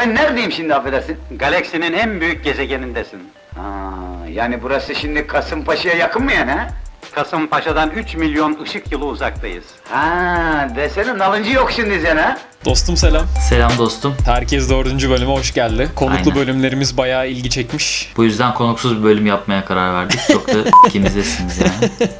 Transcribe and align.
ben 0.00 0.14
neredeyim 0.14 0.52
şimdi 0.52 0.74
affedersin? 0.74 1.16
Galaksinin 1.30 1.92
en 1.92 2.20
büyük 2.20 2.44
gezegenindesin. 2.44 3.20
Aa, 3.56 4.26
yani 4.28 4.62
burası 4.62 4.94
şimdi 4.94 5.26
Kasımpaşa'ya 5.26 5.96
yakın 5.96 6.24
mı 6.24 6.32
yani 6.32 6.50
ha? 6.50 6.68
Kasımpaşa'dan 7.12 7.90
3 7.90 8.14
milyon 8.14 8.58
ışık 8.62 8.92
yılı 8.92 9.06
uzaktayız. 9.06 9.64
Ha, 9.90 10.68
desene 10.76 11.18
nalıncı 11.18 11.52
yok 11.52 11.70
şimdi 11.72 12.00
sen 12.00 12.16
ha? 12.16 12.38
Dostum 12.64 12.96
selam. 12.96 13.26
Selam 13.48 13.72
dostum. 13.78 14.14
Herkes 14.24 14.70
dördüncü 14.70 15.10
bölüme 15.10 15.32
hoş 15.32 15.54
geldi. 15.54 15.88
Konuklu 15.94 16.16
Aynen. 16.30 16.34
bölümlerimiz 16.34 16.96
bayağı 16.96 17.28
ilgi 17.28 17.50
çekmiş. 17.50 18.12
Bu 18.16 18.24
yüzden 18.24 18.54
konuksuz 18.54 18.98
bir 18.98 19.02
bölüm 19.02 19.26
yapmaya 19.26 19.64
karar 19.64 19.94
verdik. 19.94 20.20
Çok 20.32 20.48
da 20.48 20.52
ikimizdesiniz 20.88 21.58
yani. 21.58 21.90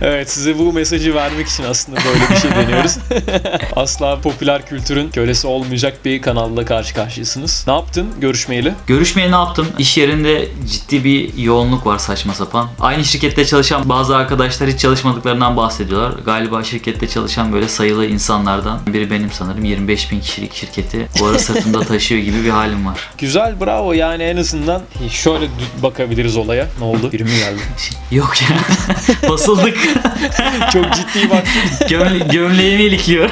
Evet 0.00 0.30
size 0.30 0.58
bu 0.58 0.72
mesajı 0.72 1.14
vermek 1.14 1.48
için 1.48 1.64
aslında 1.64 1.98
böyle 2.04 2.30
bir 2.30 2.36
şey 2.36 2.50
deniyoruz. 2.50 2.98
Asla 3.76 4.20
popüler 4.20 4.66
kültürün 4.66 5.10
kölesi 5.10 5.46
olmayacak 5.46 6.04
bir 6.04 6.22
kanalla 6.22 6.64
karşı 6.64 6.94
karşıyasınız. 6.94 7.64
Ne 7.66 7.72
yaptın 7.72 8.06
görüşmeyeli? 8.20 8.74
Görüşmeye 8.86 9.30
ne 9.30 9.36
yaptım? 9.36 9.66
İş 9.78 9.98
yerinde 9.98 10.48
ciddi 10.72 11.04
bir 11.04 11.38
yoğunluk 11.38 11.86
var 11.86 11.98
saçma 11.98 12.34
sapan. 12.34 12.68
Aynı 12.80 13.04
şirkette 13.04 13.44
çalışan 13.44 13.88
bazı 13.88 14.16
arkadaşlar 14.16 14.68
hiç 14.68 14.80
çalışmadıklarından 14.80 15.56
bahsediyorlar. 15.56 16.12
Galiba 16.24 16.64
şirkette 16.64 17.08
çalışan 17.08 17.52
böyle 17.52 17.68
sayılı 17.68 18.06
insanlardan 18.06 18.80
biri 18.86 19.10
benim 19.10 19.32
sanırım. 19.32 19.64
25 19.76 20.10
bin 20.10 20.20
kişilik 20.20 20.54
şirketi 20.54 21.08
bu 21.20 21.26
ara 21.26 21.38
sırtımda 21.38 21.80
taşıyor 21.86 22.22
gibi 22.22 22.44
bir 22.44 22.50
halim 22.50 22.86
var. 22.86 23.00
Güzel 23.18 23.60
bravo 23.60 23.92
yani 23.92 24.22
en 24.22 24.36
azından 24.36 24.82
şöyle 25.10 25.46
bakabiliriz 25.82 26.36
olaya. 26.36 26.66
Ne 26.78 26.84
oldu? 26.84 27.12
Biri 27.12 27.24
mi 27.24 27.30
geldi? 27.30 27.60
Yok 28.10 28.34
ya. 28.42 28.48
Basıldık. 29.30 29.78
Çok 30.72 30.84
ciddi 30.94 31.30
baktın. 31.30 31.86
Gömle- 31.88 32.32
gömleğimi 32.32 32.82
ilikliyor. 32.82 33.30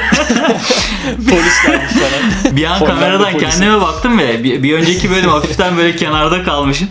Polis 1.30 1.62
gelmiş 1.66 1.92
falan. 1.92 2.56
Bir 2.56 2.64
an 2.64 2.78
kameradan 2.86 3.32
polisi. 3.32 3.50
kendime 3.50 3.80
baktım 3.80 4.18
ve 4.18 4.45
bir, 4.45 4.62
bir 4.62 4.74
önceki 4.74 5.10
bölüm 5.10 5.30
hafiften 5.30 5.76
böyle 5.76 5.96
kenarda 5.96 6.42
kalmışım. 6.45 6.88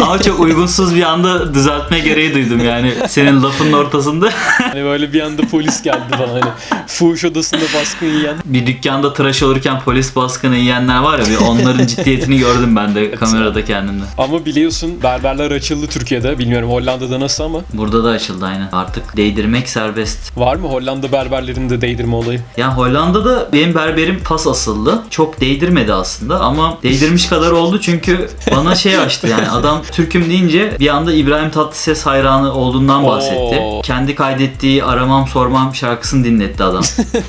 Ama 0.00 0.18
çok 0.22 0.40
uygunsuz 0.40 0.96
bir 0.96 1.02
anda 1.02 1.54
düzeltme 1.54 1.98
gereği 1.98 2.34
duydum 2.34 2.64
yani 2.64 2.92
senin 3.08 3.42
lafının 3.42 3.72
ortasında. 3.72 4.30
Hani 4.62 4.84
böyle 4.84 5.12
bir 5.12 5.20
anda 5.20 5.42
polis 5.50 5.82
geldi 5.82 6.02
falan 6.10 6.28
hani. 6.40 6.52
Fuhuş 6.86 7.24
odasında 7.24 7.62
baskın 7.80 8.06
yiyen. 8.06 8.36
bir 8.44 8.66
dükkanda 8.92 9.12
tıraş 9.12 9.42
olurken 9.42 9.80
polis 9.80 10.16
baskını 10.16 10.56
yiyenler 10.56 10.98
var 10.98 11.18
ya 11.18 11.24
bir 11.24 11.36
onların 11.36 11.86
ciddiyetini 11.86 12.38
gördüm 12.38 12.76
ben 12.76 12.94
de 12.94 13.10
kamerada 13.10 13.64
kendimde. 13.64 14.04
Ama 14.18 14.44
biliyorsun 14.44 15.02
berberler 15.02 15.50
açıldı 15.50 15.86
Türkiye'de. 15.86 16.38
Bilmiyorum 16.38 16.70
Hollanda'da 16.70 17.20
nasıl 17.20 17.44
ama. 17.44 17.60
Burada 17.72 18.04
da 18.04 18.10
açıldı 18.10 18.46
aynen. 18.46 18.68
Artık 18.72 19.16
değdirmek 19.16 19.68
serbest. 19.68 20.38
Var 20.38 20.56
mı 20.56 20.68
Hollanda 20.68 21.12
berberlerinde 21.12 21.80
değdirme 21.80 22.16
olayı? 22.16 22.40
Yani 22.56 22.74
Hollanda'da 22.74 23.48
benim 23.52 23.74
berberim 23.74 24.20
pas 24.24 24.46
asıllı. 24.46 25.02
Çok 25.10 25.40
değdirmedi 25.40 25.92
aslında 25.92 26.40
ama 26.40 26.78
değdirmiş 26.82 27.26
kadar 27.26 27.50
oldu 27.50 27.80
çünkü 27.80 28.30
bana 28.56 28.74
şey 28.74 28.98
açtı 28.98 29.28
yani 29.28 29.50
adam 29.50 29.82
Türk'üm 29.92 30.30
deyince 30.30 30.76
bir 30.80 30.88
anda 30.88 31.12
İbrahim 31.12 31.50
Tatlıses 31.50 32.06
hayranı 32.06 32.52
olduğundan 32.54 33.06
bahsetti. 33.06 33.58
Oo. 33.60 33.82
Kendi 33.82 34.14
kaydettiği 34.14 34.84
Aramam 34.84 35.28
Sormam 35.28 35.74
şarkısını 35.74 36.24
dinletti 36.24 36.64
adam. 36.64 36.82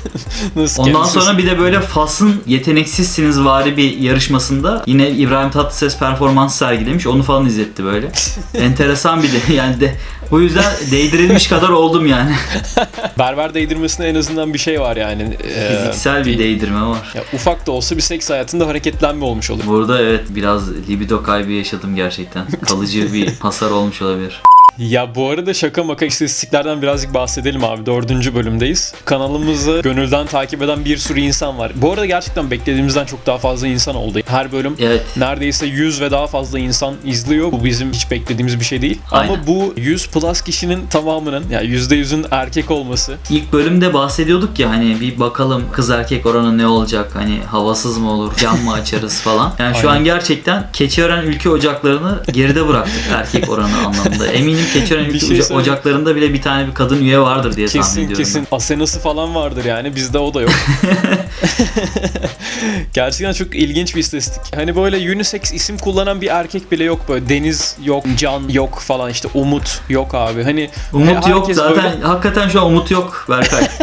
Nasıl 0.56 0.82
Ondan 0.82 1.04
sonra 1.04 1.38
bir 1.38 1.46
de 1.46 1.53
böyle 1.58 1.80
Fas'ın 1.80 2.42
yeteneksizsiniz 2.46 3.44
vari 3.44 3.76
bir 3.76 3.98
yarışmasında 3.98 4.82
yine 4.86 5.10
İbrahim 5.10 5.50
Tatlıses 5.50 5.98
performans 5.98 6.58
sergilemiş. 6.58 7.06
Onu 7.06 7.22
falan 7.22 7.46
izletti 7.46 7.84
böyle. 7.84 8.08
Enteresan 8.54 9.22
bir 9.22 9.32
de 9.32 9.52
yani 9.54 9.80
de 9.80 9.96
bu 10.30 10.40
yüzden 10.40 10.72
değdirilmiş 10.90 11.46
kadar 11.48 11.68
oldum 11.68 12.06
yani. 12.06 12.34
berber 13.18 13.54
değdirmesinde 13.54 14.08
en 14.08 14.14
azından 14.14 14.54
bir 14.54 14.58
şey 14.58 14.80
var 14.80 14.96
yani. 14.96 15.36
Ee, 15.44 15.76
Fiziksel 15.76 16.26
bir 16.26 16.38
değdirme 16.38 16.82
var. 16.82 17.12
ya 17.14 17.22
ufak 17.32 17.66
da 17.66 17.72
olsa 17.72 17.96
bir 17.96 18.02
seks 18.02 18.30
hayatında 18.30 18.66
hareketlenme 18.66 19.24
olmuş 19.24 19.50
olur. 19.50 19.62
Burada 19.66 20.02
evet 20.02 20.24
biraz 20.28 20.88
libido 20.88 21.22
kaybı 21.22 21.52
yaşadım 21.52 21.96
gerçekten. 21.96 22.46
Kalıcı 22.68 23.12
bir 23.12 23.32
hasar 23.38 23.70
olmuş 23.70 24.02
olabilir. 24.02 24.42
Ya 24.78 25.14
bu 25.14 25.30
arada 25.30 25.54
şaka 25.54 25.84
maka 25.84 26.04
istatistiklerden 26.04 26.82
birazcık 26.82 27.14
bahsedelim 27.14 27.64
abi. 27.64 27.86
Dördüncü 27.86 28.34
bölümdeyiz. 28.34 28.94
Kanalımızı 29.04 29.80
gönülden 29.84 30.26
takip 30.26 30.62
eden 30.62 30.84
bir 30.84 30.96
sürü 30.96 31.20
insan 31.20 31.58
var. 31.58 31.72
Bu 31.74 31.92
arada 31.92 32.06
gerçekten 32.06 32.50
beklediğimizden 32.50 33.04
çok 33.04 33.26
daha 33.26 33.38
fazla 33.38 33.66
insan 33.66 33.96
oldu. 33.96 34.18
Her 34.26 34.52
bölüm 34.52 34.76
Evet. 34.80 35.02
neredeyse 35.16 35.66
100 35.66 36.00
ve 36.00 36.10
daha 36.10 36.26
fazla 36.26 36.58
insan 36.58 36.94
izliyor. 37.04 37.52
Bu 37.52 37.64
bizim 37.64 37.92
hiç 37.92 38.10
beklediğimiz 38.10 38.60
bir 38.60 38.64
şey 38.64 38.82
değil. 38.82 38.98
Aynen. 39.10 39.34
Ama 39.34 39.46
bu 39.46 39.74
100 39.76 40.06
plus 40.06 40.40
kişinin 40.40 40.86
tamamının 40.86 41.44
yani 41.50 41.66
%100'ün 41.66 42.26
erkek 42.30 42.70
olması 42.70 43.16
İlk 43.30 43.52
bölümde 43.52 43.94
bahsediyorduk 43.94 44.58
ya 44.58 44.70
hani 44.70 45.00
bir 45.00 45.18
bakalım 45.20 45.64
kız 45.72 45.90
erkek 45.90 46.26
oranı 46.26 46.58
ne 46.58 46.66
olacak 46.66 47.10
hani 47.14 47.40
havasız 47.50 47.98
mı 47.98 48.12
olur 48.12 48.32
cam 48.36 48.60
mı 48.60 48.72
açarız 48.72 49.20
falan. 49.20 49.54
Yani 49.58 49.76
şu 49.76 49.88
Aynen. 49.90 49.98
an 50.00 50.04
gerçekten 50.04 50.66
Keçiören 50.72 51.22
ülke 51.22 51.48
ocaklarını 51.50 52.22
geride 52.32 52.68
bıraktık 52.68 53.02
erkek 53.12 53.50
oranı 53.50 53.76
anlamında. 53.86 54.26
Eminim 54.26 54.63
Keçiören 54.72 55.08
Bir 55.12 55.20
şey 55.20 55.40
oca- 55.40 55.54
ocaklarında 55.54 56.16
bile 56.16 56.32
bir 56.34 56.42
tane 56.42 56.66
bir 56.66 56.74
kadın 56.74 57.00
üye 57.02 57.18
vardır 57.20 57.56
diye 57.56 57.66
tahmin 57.66 57.82
kesin 57.82 58.00
ediyorum. 58.00 58.16
kesin 58.24 58.46
Asenası 58.52 59.00
falan 59.00 59.34
vardır 59.34 59.64
yani 59.64 59.96
bizde 59.96 60.18
o 60.18 60.34
da 60.34 60.40
yok. 60.40 60.50
Gerçekten 62.94 63.32
çok 63.32 63.54
ilginç 63.54 63.94
bir 63.94 64.00
istatistik. 64.00 64.56
Hani 64.56 64.76
böyle 64.76 65.12
unisex 65.14 65.52
isim 65.52 65.78
kullanan 65.78 66.20
bir 66.20 66.28
erkek 66.28 66.72
bile 66.72 66.84
yok 66.84 67.00
böyle. 67.08 67.28
Deniz 67.28 67.76
yok, 67.84 68.04
Can 68.16 68.48
yok 68.48 68.78
falan 68.80 69.10
işte 69.10 69.28
Umut 69.34 69.80
yok 69.88 70.14
abi. 70.14 70.42
Hani 70.44 70.70
Umut 70.92 71.28
yok 71.28 71.50
zaten 71.54 71.84
böyle- 71.84 72.04
hakikaten 72.04 72.48
şu 72.48 72.60
an 72.60 72.66
umut 72.66 72.90
yok 72.90 73.26
Berkay. 73.28 73.68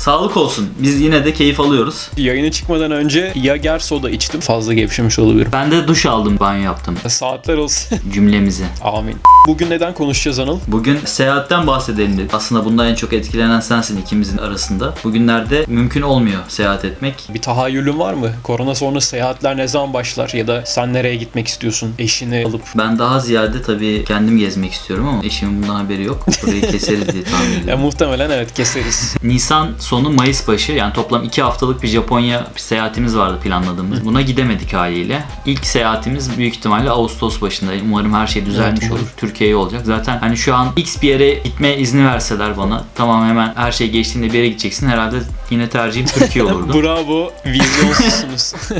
Sağlık 0.00 0.36
olsun. 0.36 0.68
Biz 0.78 1.00
yine 1.00 1.24
de 1.24 1.32
keyif 1.32 1.60
alıyoruz. 1.60 2.08
Yayına 2.16 2.50
çıkmadan 2.50 2.90
önce 2.90 3.32
Yager 3.34 3.78
soda 3.78 4.10
içtim. 4.10 4.40
Fazla 4.40 4.74
gevşemiş 4.74 5.18
olabilirim. 5.18 5.50
Ben 5.52 5.70
de 5.70 5.88
duş 5.88 6.06
aldım, 6.06 6.36
banyo 6.40 6.62
yaptım 6.62 6.96
Saatler 7.08 7.56
olsun. 7.56 7.98
cümlemizi. 8.14 8.64
Amin. 8.82 9.16
Bugün 9.46 9.70
neden 9.70 9.94
konuşacağız 9.94 10.38
Anıl? 10.38 10.58
Bugün 10.66 10.98
seyahatten 11.04 11.66
bahsedelim 11.66 12.18
dedik. 12.18 12.34
Aslında 12.34 12.64
bundan 12.64 12.86
en 12.88 12.94
çok 12.94 13.12
etkilenen 13.12 13.60
sensin 13.60 14.00
ikimizin 14.02 14.38
arasında. 14.38 14.94
Bugünlerde 15.04 15.64
mümkün 15.68 16.02
olmuyor 16.02 16.40
seyahat 16.48 16.84
etmek. 16.84 17.14
Bir 17.34 17.42
tahayyülün 17.42 17.98
var 17.98 18.14
mı? 18.14 18.30
Korona 18.42 18.74
sonra 18.74 19.00
seyahatler 19.00 19.56
ne 19.56 19.68
zaman 19.68 19.92
başlar? 19.94 20.30
Ya 20.34 20.46
da 20.46 20.62
sen 20.66 20.92
nereye 20.92 21.16
gitmek 21.16 21.48
istiyorsun? 21.48 21.94
Eşini 21.98 22.44
alıp. 22.46 22.62
Ben 22.78 22.98
daha 22.98 23.20
ziyade 23.20 23.62
tabii 23.62 24.04
kendim 24.04 24.38
gezmek 24.38 24.72
istiyorum 24.72 25.08
ama 25.08 25.24
eşimin 25.24 25.62
bundan 25.62 25.74
haberi 25.74 26.04
yok. 26.04 26.26
Burayı 26.42 26.60
keseriz 26.70 27.08
diye 27.12 27.24
tahmin 27.24 27.50
Ya 27.52 27.58
ediyorum. 27.62 27.80
muhtemelen 27.80 28.30
evet 28.30 28.54
keseriz. 28.54 29.16
Nisan 29.22 29.68
sonu 29.90 30.10
Mayıs 30.10 30.48
başı 30.48 30.72
yani 30.72 30.92
toplam 30.92 31.24
2 31.24 31.42
haftalık 31.42 31.82
bir 31.82 31.88
Japonya 31.88 32.46
seyahatimiz 32.56 33.16
vardı 33.16 33.38
planladığımız. 33.42 34.04
Buna 34.04 34.22
gidemedik 34.22 34.72
haliyle. 34.72 35.22
İlk 35.46 35.66
seyahatimiz 35.66 36.38
büyük 36.38 36.54
ihtimalle 36.56 36.90
Ağustos 36.90 37.40
başında. 37.42 37.70
Umarım 37.84 38.14
her 38.14 38.26
şey 38.26 38.46
düzelmiş 38.46 38.80
Evet, 38.82 38.92
olur. 38.92 39.00
umarım. 39.00 39.14
Türkiye'ye 39.16 39.56
olacak. 39.56 39.82
Zaten 39.84 40.18
hani 40.18 40.36
şu 40.36 40.54
an 40.54 40.68
X 40.76 41.02
bir 41.02 41.08
yere 41.08 41.34
gitme 41.34 41.76
izni 41.76 42.06
verseler 42.06 42.56
bana 42.56 42.84
tamam 42.94 43.28
hemen 43.28 43.52
her 43.56 43.72
şey 43.72 43.90
geçtiğinde 43.90 44.32
bir 44.32 44.38
yere 44.38 44.48
gideceksin. 44.48 44.88
Herhalde 44.88 45.16
yine 45.50 45.68
tercihim 45.68 46.06
Türkiye 46.06 46.44
olurdu. 46.52 46.82
Bravo. 46.82 47.32
Vizyonsuzsunuz. 47.46 48.52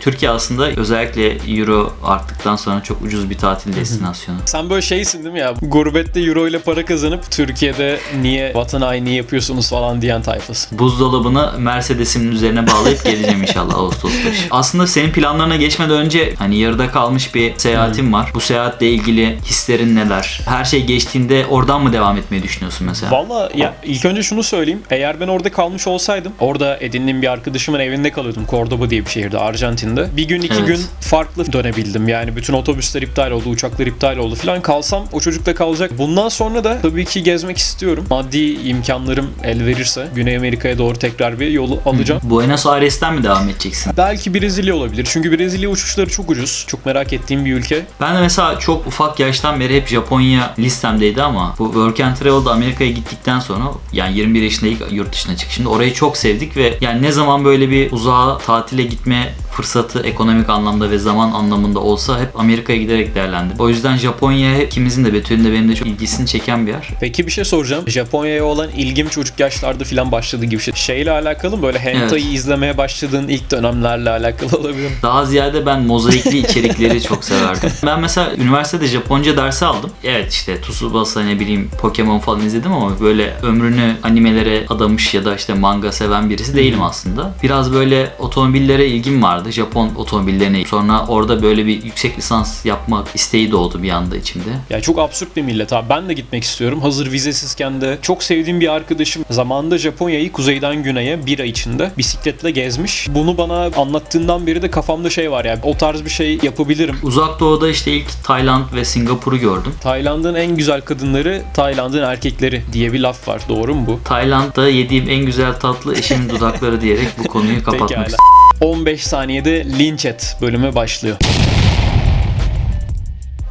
Türkiye 0.00 0.30
aslında 0.30 0.66
özellikle 0.70 1.36
Euro 1.58 1.92
arttıktan 2.04 2.56
sonra 2.56 2.82
çok 2.82 3.02
ucuz 3.02 3.30
bir 3.30 3.38
tatil 3.38 3.76
destinasyonu. 3.76 4.38
Sen 4.46 4.70
böyle 4.70 4.82
şeysin 4.82 5.22
değil 5.24 5.32
mi 5.32 5.40
ya? 5.40 5.54
Gurbette 5.62 6.20
euro 6.20 6.48
ile 6.48 6.58
para 6.58 6.84
kazanıp 6.84 7.30
Türkiye'de 7.30 8.00
niye 8.22 8.54
vatan 8.54 8.80
haini 8.82 9.14
yapıyorsunuz 9.16 9.70
falan 9.70 9.89
diyen 10.02 10.22
tayfasın. 10.22 10.78
Buzdolabını 10.78 11.52
Mercedes'imin 11.58 12.32
üzerine 12.32 12.66
bağlayıp 12.66 13.04
geleceğim 13.04 13.42
inşallah 13.42 13.74
Ağustos 13.74 14.12
başı. 14.12 14.42
Aslında 14.50 14.86
senin 14.86 15.12
planlarına 15.12 15.56
geçmeden 15.56 15.96
önce 15.96 16.34
hani 16.38 16.58
yarıda 16.58 16.90
kalmış 16.90 17.34
bir 17.34 17.58
seyahatim 17.58 18.12
var. 18.12 18.30
Bu 18.34 18.40
seyahatle 18.40 18.90
ilgili 18.90 19.38
hislerin 19.44 19.96
neler? 19.96 20.40
Her 20.46 20.64
şey 20.64 20.84
geçtiğinde 20.86 21.46
oradan 21.46 21.82
mı 21.82 21.92
devam 21.92 22.16
etmeyi 22.16 22.42
düşünüyorsun 22.42 22.86
mesela? 22.86 23.12
Valla 23.12 23.50
ya 23.54 23.74
ilk 23.84 24.04
önce 24.04 24.22
şunu 24.22 24.42
söyleyeyim. 24.42 24.82
Eğer 24.90 25.20
ben 25.20 25.28
orada 25.28 25.52
kalmış 25.52 25.86
olsaydım, 25.86 26.32
orada 26.40 26.76
edindiğim 26.80 27.22
bir 27.22 27.32
arkadaşımın 27.32 27.78
evinde 27.80 28.10
kalıyordum. 28.10 28.44
Cordoba 28.50 28.90
diye 28.90 29.04
bir 29.04 29.10
şehirde, 29.10 29.38
Arjantin'de. 29.38 30.06
Bir 30.16 30.28
gün 30.28 30.42
iki 30.42 30.54
Evet. 30.54 30.66
gün 30.66 30.80
farklı 31.00 31.52
dönebildim. 31.52 32.08
Yani 32.08 32.36
bütün 32.36 32.54
otobüsler 32.54 33.02
iptal 33.02 33.30
oldu, 33.30 33.48
uçaklar 33.48 33.86
iptal 33.86 34.16
oldu 34.16 34.34
falan. 34.34 34.62
Kalsam 34.62 35.04
o 35.12 35.20
çocukla 35.20 35.54
kalacak. 35.54 35.90
Bundan 35.98 36.28
sonra 36.28 36.64
da 36.64 36.78
tabii 36.82 37.04
ki 37.04 37.22
gezmek 37.22 37.58
istiyorum. 37.58 38.06
Maddi 38.10 38.52
imkanlarım 38.68 39.30
el 39.44 39.66
verirse 39.70 40.08
Güney 40.14 40.36
Amerika'ya 40.36 40.78
doğru 40.78 40.98
tekrar 40.98 41.40
bir 41.40 41.48
yolu 41.48 41.80
alacağım. 41.86 42.20
Buenos 42.24 42.66
Aires'ten 42.66 43.14
mi 43.14 43.22
devam 43.22 43.48
edeceksin? 43.48 43.92
Belki 43.96 44.34
Brezilya 44.34 44.74
olabilir. 44.74 45.08
Çünkü 45.10 45.38
Brezilya 45.38 45.68
uçuşları 45.68 46.10
çok 46.10 46.30
ucuz. 46.30 46.64
Çok 46.68 46.86
merak 46.86 47.12
ettiğim 47.12 47.44
bir 47.44 47.54
ülke. 47.54 47.86
Ben 48.00 48.16
de 48.16 48.20
mesela 48.20 48.58
çok 48.58 48.86
ufak 48.86 49.20
yaştan 49.20 49.60
beri 49.60 49.76
hep 49.76 49.88
Japonya 49.88 50.54
listemdeydi 50.58 51.22
ama 51.22 51.54
bu 51.58 51.64
Work 51.64 52.00
and 52.00 52.16
Travel'da 52.16 52.52
Amerika'ya 52.52 52.90
gittikten 52.90 53.40
sonra 53.40 53.64
yani 53.92 54.18
21 54.18 54.42
yaşında 54.42 54.70
ilk 54.70 54.92
yurt 54.92 55.12
dışına 55.12 55.36
çık. 55.36 55.50
Şimdi 55.50 55.68
orayı 55.68 55.94
çok 55.94 56.16
sevdik 56.16 56.56
ve 56.56 56.78
yani 56.80 57.02
ne 57.02 57.12
zaman 57.12 57.44
böyle 57.44 57.70
bir 57.70 57.92
uzağa 57.92 58.38
tatile 58.38 58.82
gitme 58.82 59.34
fırsatı 59.52 60.00
ekonomik 60.02 60.48
anlamda 60.48 60.90
ve 60.90 60.98
zaman 60.98 61.32
anlamında 61.32 61.78
olsa 61.80 62.20
hep 62.20 62.40
Amerika'ya 62.40 62.78
giderek 62.78 63.14
değerlendirdim. 63.14 63.60
O 63.60 63.68
yüzden 63.68 63.96
Japonya 63.96 64.62
ikimizin 64.62 65.04
de 65.04 65.12
Betül'ün 65.12 65.44
de 65.44 65.52
benim 65.52 65.68
de 65.68 65.74
çok 65.74 65.86
ilgisini 65.88 66.26
çeken 66.26 66.66
bir 66.66 66.72
yer. 66.72 66.88
Peki 67.00 67.26
bir 67.26 67.32
şey 67.32 67.44
soracağım. 67.44 67.84
Japonya'ya 67.88 68.44
olan 68.44 68.68
ilgim 68.76 69.08
çocuk 69.08 69.40
yaşlarda 69.40 69.84
falan 69.84 70.12
başladı 70.12 70.44
gibi 70.44 70.62
şey. 70.62 70.74
Şeyle 70.74 71.10
alakalı 71.10 71.56
mı? 71.56 71.62
Böyle 71.62 71.78
hentai 71.78 72.20
Evet. 72.22 72.34
izlemeye 72.34 72.78
başladığın 72.78 73.28
ilk 73.28 73.50
dönemlerle 73.50 74.10
alakalı 74.10 74.56
olabilir 74.60 74.84
mi? 74.86 74.90
Daha 75.02 75.24
ziyade 75.24 75.66
ben 75.66 75.82
mozaikli 75.82 76.38
içerikleri 76.38 77.02
çok 77.10 77.24
severdim. 77.24 77.70
Ben 77.86 78.00
mesela 78.00 78.34
üniversitede 78.36 78.86
Japonca 78.86 79.36
dersi 79.36 79.64
aldım. 79.66 79.90
Evet 80.04 80.32
işte 80.32 80.60
Tsubasa 80.60 81.22
ne 81.22 81.40
bileyim 81.40 81.70
Pokemon 81.80 82.18
falan 82.18 82.40
izledim 82.40 82.72
ama 82.72 83.00
böyle 83.00 83.34
ömrünü 83.42 83.96
animelere 84.02 84.66
adamış 84.68 85.14
ya 85.14 85.24
da 85.24 85.34
işte 85.36 85.54
manga 85.54 85.92
seven 85.92 86.30
birisi 86.30 86.56
değilim 86.56 86.82
aslında. 86.82 87.34
Biraz 87.42 87.72
böyle 87.72 88.10
otomobillere 88.18 88.86
ilgim 88.86 89.22
vardı. 89.22 89.39
Japon 89.52 89.90
otomobillerine. 89.96 90.64
Sonra 90.64 91.06
orada 91.06 91.42
böyle 91.42 91.66
bir 91.66 91.82
yüksek 91.82 92.18
lisans 92.18 92.66
yapmak 92.66 93.08
isteği 93.14 93.50
doğdu 93.50 93.82
bir 93.82 93.90
anda 93.90 94.16
içimde. 94.16 94.50
Ya 94.70 94.80
çok 94.80 94.98
absürt 94.98 95.36
bir 95.36 95.42
millet 95.42 95.72
abi. 95.72 95.88
Ben 95.88 96.08
de 96.08 96.14
gitmek 96.14 96.44
istiyorum. 96.44 96.80
Hazır 96.80 97.12
vizesizken 97.12 97.80
de 97.80 97.98
çok 98.02 98.22
sevdiğim 98.22 98.60
bir 98.60 98.68
arkadaşım 98.68 99.24
zamanında 99.30 99.78
Japonya'yı 99.78 100.32
kuzeyden 100.32 100.82
güneye 100.82 101.26
bir 101.26 101.38
ay 101.40 101.48
içinde 101.48 101.90
bisikletle 101.98 102.50
gezmiş. 102.50 103.06
Bunu 103.10 103.38
bana 103.38 103.70
anlattığından 103.76 104.46
beri 104.46 104.62
de 104.62 104.70
kafamda 104.70 105.10
şey 105.10 105.30
var 105.30 105.44
ya. 105.44 105.58
O 105.62 105.76
tarz 105.76 106.04
bir 106.04 106.10
şey 106.10 106.38
yapabilirim. 106.42 106.96
Uzak 107.02 107.40
Doğu'da 107.40 107.68
işte 107.68 107.92
ilk 107.92 108.24
Tayland 108.24 108.64
ve 108.74 108.84
Singapur'u 108.84 109.38
gördüm. 109.38 109.74
Tayland'ın 109.82 110.34
en 110.34 110.56
güzel 110.56 110.80
kadınları 110.80 111.42
Tayland'ın 111.54 112.02
erkekleri 112.02 112.62
diye 112.72 112.92
bir 112.92 113.00
laf 113.00 113.28
var. 113.28 113.42
Doğru 113.48 113.74
mu 113.74 113.86
bu? 113.86 114.00
Tayland'da 114.04 114.68
yediğim 114.68 115.10
en 115.10 115.26
güzel 115.26 115.52
tatlı 115.60 115.96
eşimin 115.98 116.28
dudakları 116.28 116.80
diyerek 116.80 117.08
bu 117.18 117.28
konuyu 117.28 117.64
kapatmak 117.64 117.90
istiyorum. 117.90 118.30
15 118.60 119.06
saniyede 119.30 119.64
linç 119.78 120.04
et 120.04 120.36
bölümü 120.40 120.74
başlıyor. 120.74 121.16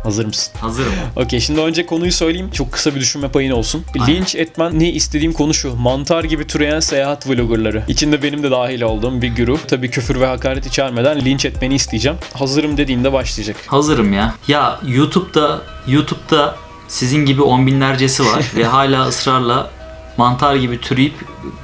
Hazır 0.04 0.26
mısın? 0.26 0.54
Hazırım. 0.62 0.92
Okey 1.16 1.40
şimdi 1.40 1.62
önce 1.62 1.86
konuyu 1.86 2.12
söyleyeyim. 2.12 2.50
Çok 2.54 2.72
kısa 2.72 2.96
bir 2.96 3.00
düşünme 3.00 3.28
payın 3.32 3.52
olsun. 3.52 3.84
Linç 4.08 4.36
etmen 4.36 4.80
ne 4.80 4.92
istediğim 4.92 5.34
konu 5.34 5.54
şu. 5.54 5.76
Mantar 5.76 6.24
gibi 6.24 6.48
türeyen 6.48 6.80
seyahat 6.80 7.28
vloggerları. 7.28 7.84
İçinde 7.88 8.24
benim 8.24 8.44
de 8.44 8.52
dahil 8.52 8.82
olduğum 8.82 9.22
bir 9.22 9.36
grup. 9.36 9.70
Tabii 9.70 9.92
küfür 9.92 10.20
ve 10.20 10.26
hakaret 10.26 10.66
içermeden 10.66 11.26
linç 11.26 11.46
etmeni 11.46 11.76
isteyeceğim. 11.76 12.18
Hazırım 12.34 12.78
dediğinde 12.78 13.14
başlayacak. 13.14 13.56
Hazırım 13.68 14.14
ya. 14.14 14.36
Ya 14.48 14.80
YouTube'da 14.88 15.62
YouTube'da 15.88 16.56
sizin 16.88 17.26
gibi 17.26 17.42
on 17.42 17.68
binlercesi 17.68 18.26
var 18.26 18.46
ve 18.56 18.64
hala 18.66 19.08
ısrarla 19.08 19.72
mantar 20.18 20.56
gibi 20.56 20.82
türeyip 20.82 21.14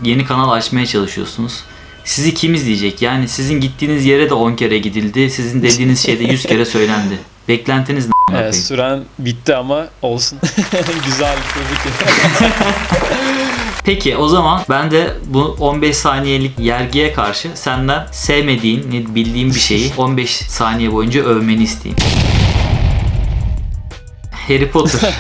yeni 0.04 0.26
kanal 0.26 0.52
açmaya 0.52 0.86
çalışıyorsunuz. 0.86 1.64
Sizi 2.06 2.34
kim 2.34 2.54
izleyecek? 2.54 3.02
Yani 3.02 3.28
sizin 3.28 3.62
gittiğiniz 3.62 4.06
yere 4.06 4.30
de 4.30 4.34
10 4.34 4.56
kere 4.56 4.78
gidildi. 4.78 5.30
Sizin 5.30 5.64
dediğiniz 5.64 6.06
şey 6.06 6.20
de 6.20 6.24
100 6.24 6.46
kere 6.46 6.66
söylendi. 6.66 7.20
Beklentiniz 7.48 8.08
ne? 8.08 8.12
Koyayım? 8.28 8.54
süren 8.54 9.04
bitti 9.20 9.56
ama 9.56 9.88
olsun. 10.02 10.40
Güzel 11.06 11.34
ederim. 11.34 12.54
Peki 13.84 14.18
o 14.18 14.28
zaman 14.28 14.62
ben 14.70 14.92
de 14.92 15.14
bu 15.26 15.58
15 15.60 15.98
saniyelik 15.98 16.60
yergiye 16.60 17.14
karşı 17.14 17.50
senden 17.56 18.08
sevmediğin, 18.12 19.16
bildiğin 19.16 19.50
bir 19.50 19.60
şeyi 19.60 19.92
15 19.98 20.32
saniye 20.32 20.92
boyunca 20.92 21.24
övmeni 21.24 21.64
isteyeyim. 21.64 21.98
Harry 24.48 24.72
Potter. 24.72 25.02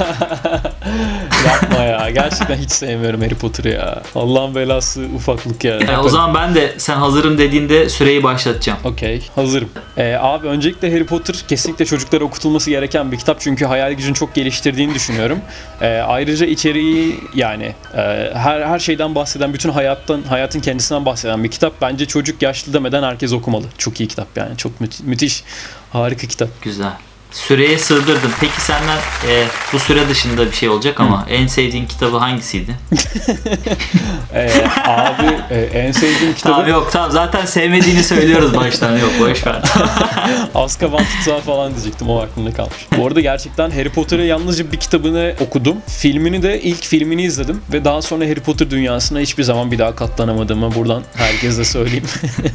Yapma 1.45 1.83
ya. 1.83 2.09
Gerçekten 2.09 2.55
hiç 2.57 2.71
sevmiyorum 2.71 3.21
Harry 3.21 3.35
Potter'ı 3.35 3.69
ya. 3.69 4.01
Allah'ın 4.15 4.55
belası 4.55 5.01
ufaklık 5.15 5.63
ya. 5.63 5.73
Yani 5.73 5.97
o 5.97 6.09
zaman 6.09 6.33
ben 6.33 6.55
de 6.55 6.73
sen 6.77 6.95
hazırım 6.95 7.37
dediğinde 7.37 7.89
süreyi 7.89 8.23
başlatacağım. 8.23 8.79
Okey, 8.83 9.27
hazırım. 9.35 9.69
Ee, 9.97 10.17
abi 10.21 10.47
öncelikle 10.47 10.91
Harry 10.91 11.05
Potter 11.05 11.35
kesinlikle 11.47 11.85
çocuklara 11.85 12.23
okutulması 12.23 12.69
gereken 12.69 13.11
bir 13.11 13.17
kitap 13.17 13.39
çünkü 13.41 13.65
hayal 13.65 13.91
gücünü 13.93 14.13
çok 14.15 14.35
geliştirdiğini 14.35 14.93
düşünüyorum. 14.93 15.39
Ee, 15.81 15.87
ayrıca 16.07 16.45
içeriği 16.45 17.19
yani 17.35 17.75
e, 17.97 18.31
her 18.33 18.61
her 18.61 18.79
şeyden 18.79 19.15
bahseden, 19.15 19.53
bütün 19.53 19.69
hayattan 19.69 20.21
hayatın 20.29 20.59
kendisinden 20.59 21.05
bahseden 21.05 21.43
bir 21.43 21.51
kitap. 21.51 21.73
Bence 21.81 22.05
çocuk 22.05 22.41
yaşlı 22.41 22.73
demeden 22.73 23.03
herkes 23.03 23.33
okumalı. 23.33 23.65
Çok 23.77 23.99
iyi 23.99 24.07
kitap 24.07 24.27
yani, 24.35 24.57
çok 24.57 24.71
müthi- 24.81 25.03
müthiş, 25.05 25.43
harika 25.93 26.27
kitap. 26.27 26.49
Güzel. 26.61 26.91
Süreye 27.31 27.77
sığdırdım. 27.77 28.31
Peki 28.39 28.61
senden 28.61 28.97
e, 29.27 29.43
bu 29.73 29.79
süre 29.79 30.09
dışında 30.09 30.45
bir 30.45 30.55
şey 30.55 30.69
olacak 30.69 30.99
ama 30.99 31.25
en 31.29 31.47
sevdiğin 31.47 31.85
kitabı 31.85 32.17
hangisiydi? 32.17 32.75
Ee, 34.33 34.49
abi 34.87 35.37
e, 35.49 35.61
en 35.61 35.91
sevdiğim 35.91 36.33
kitabı 36.33 36.53
Tamam 36.53 36.67
yok 36.67 36.89
tamam 36.91 37.11
zaten 37.11 37.45
sevmediğini 37.45 38.03
söylüyoruz 38.03 38.55
baştan 38.55 38.97
yok 38.97 39.11
boş 39.19 39.47
ver. 39.47 39.61
Azkaban 40.55 41.03
Tutsağı 41.03 41.41
falan 41.41 41.71
diyecektim 41.73 42.09
o 42.09 42.19
aklımda 42.19 42.51
kalmış. 42.53 42.87
Bu 42.97 43.07
arada 43.07 43.21
gerçekten 43.21 43.71
Harry 43.71 43.89
Potter'ı 43.89 44.25
yalnızca 44.25 44.71
bir 44.71 44.77
kitabını 44.77 45.35
okudum. 45.39 45.77
Filmini 45.87 46.43
de 46.43 46.61
ilk 46.61 46.83
filmini 46.83 47.23
izledim 47.23 47.61
ve 47.73 47.85
daha 47.85 48.01
sonra 48.01 48.25
Harry 48.25 48.39
Potter 48.39 48.69
dünyasına 48.69 49.19
hiçbir 49.19 49.43
zaman 49.43 49.71
bir 49.71 49.79
daha 49.79 49.95
katlanamadığımı 49.95 50.75
buradan 50.75 51.03
herkese 51.15 51.65
söyleyeyim. 51.65 52.05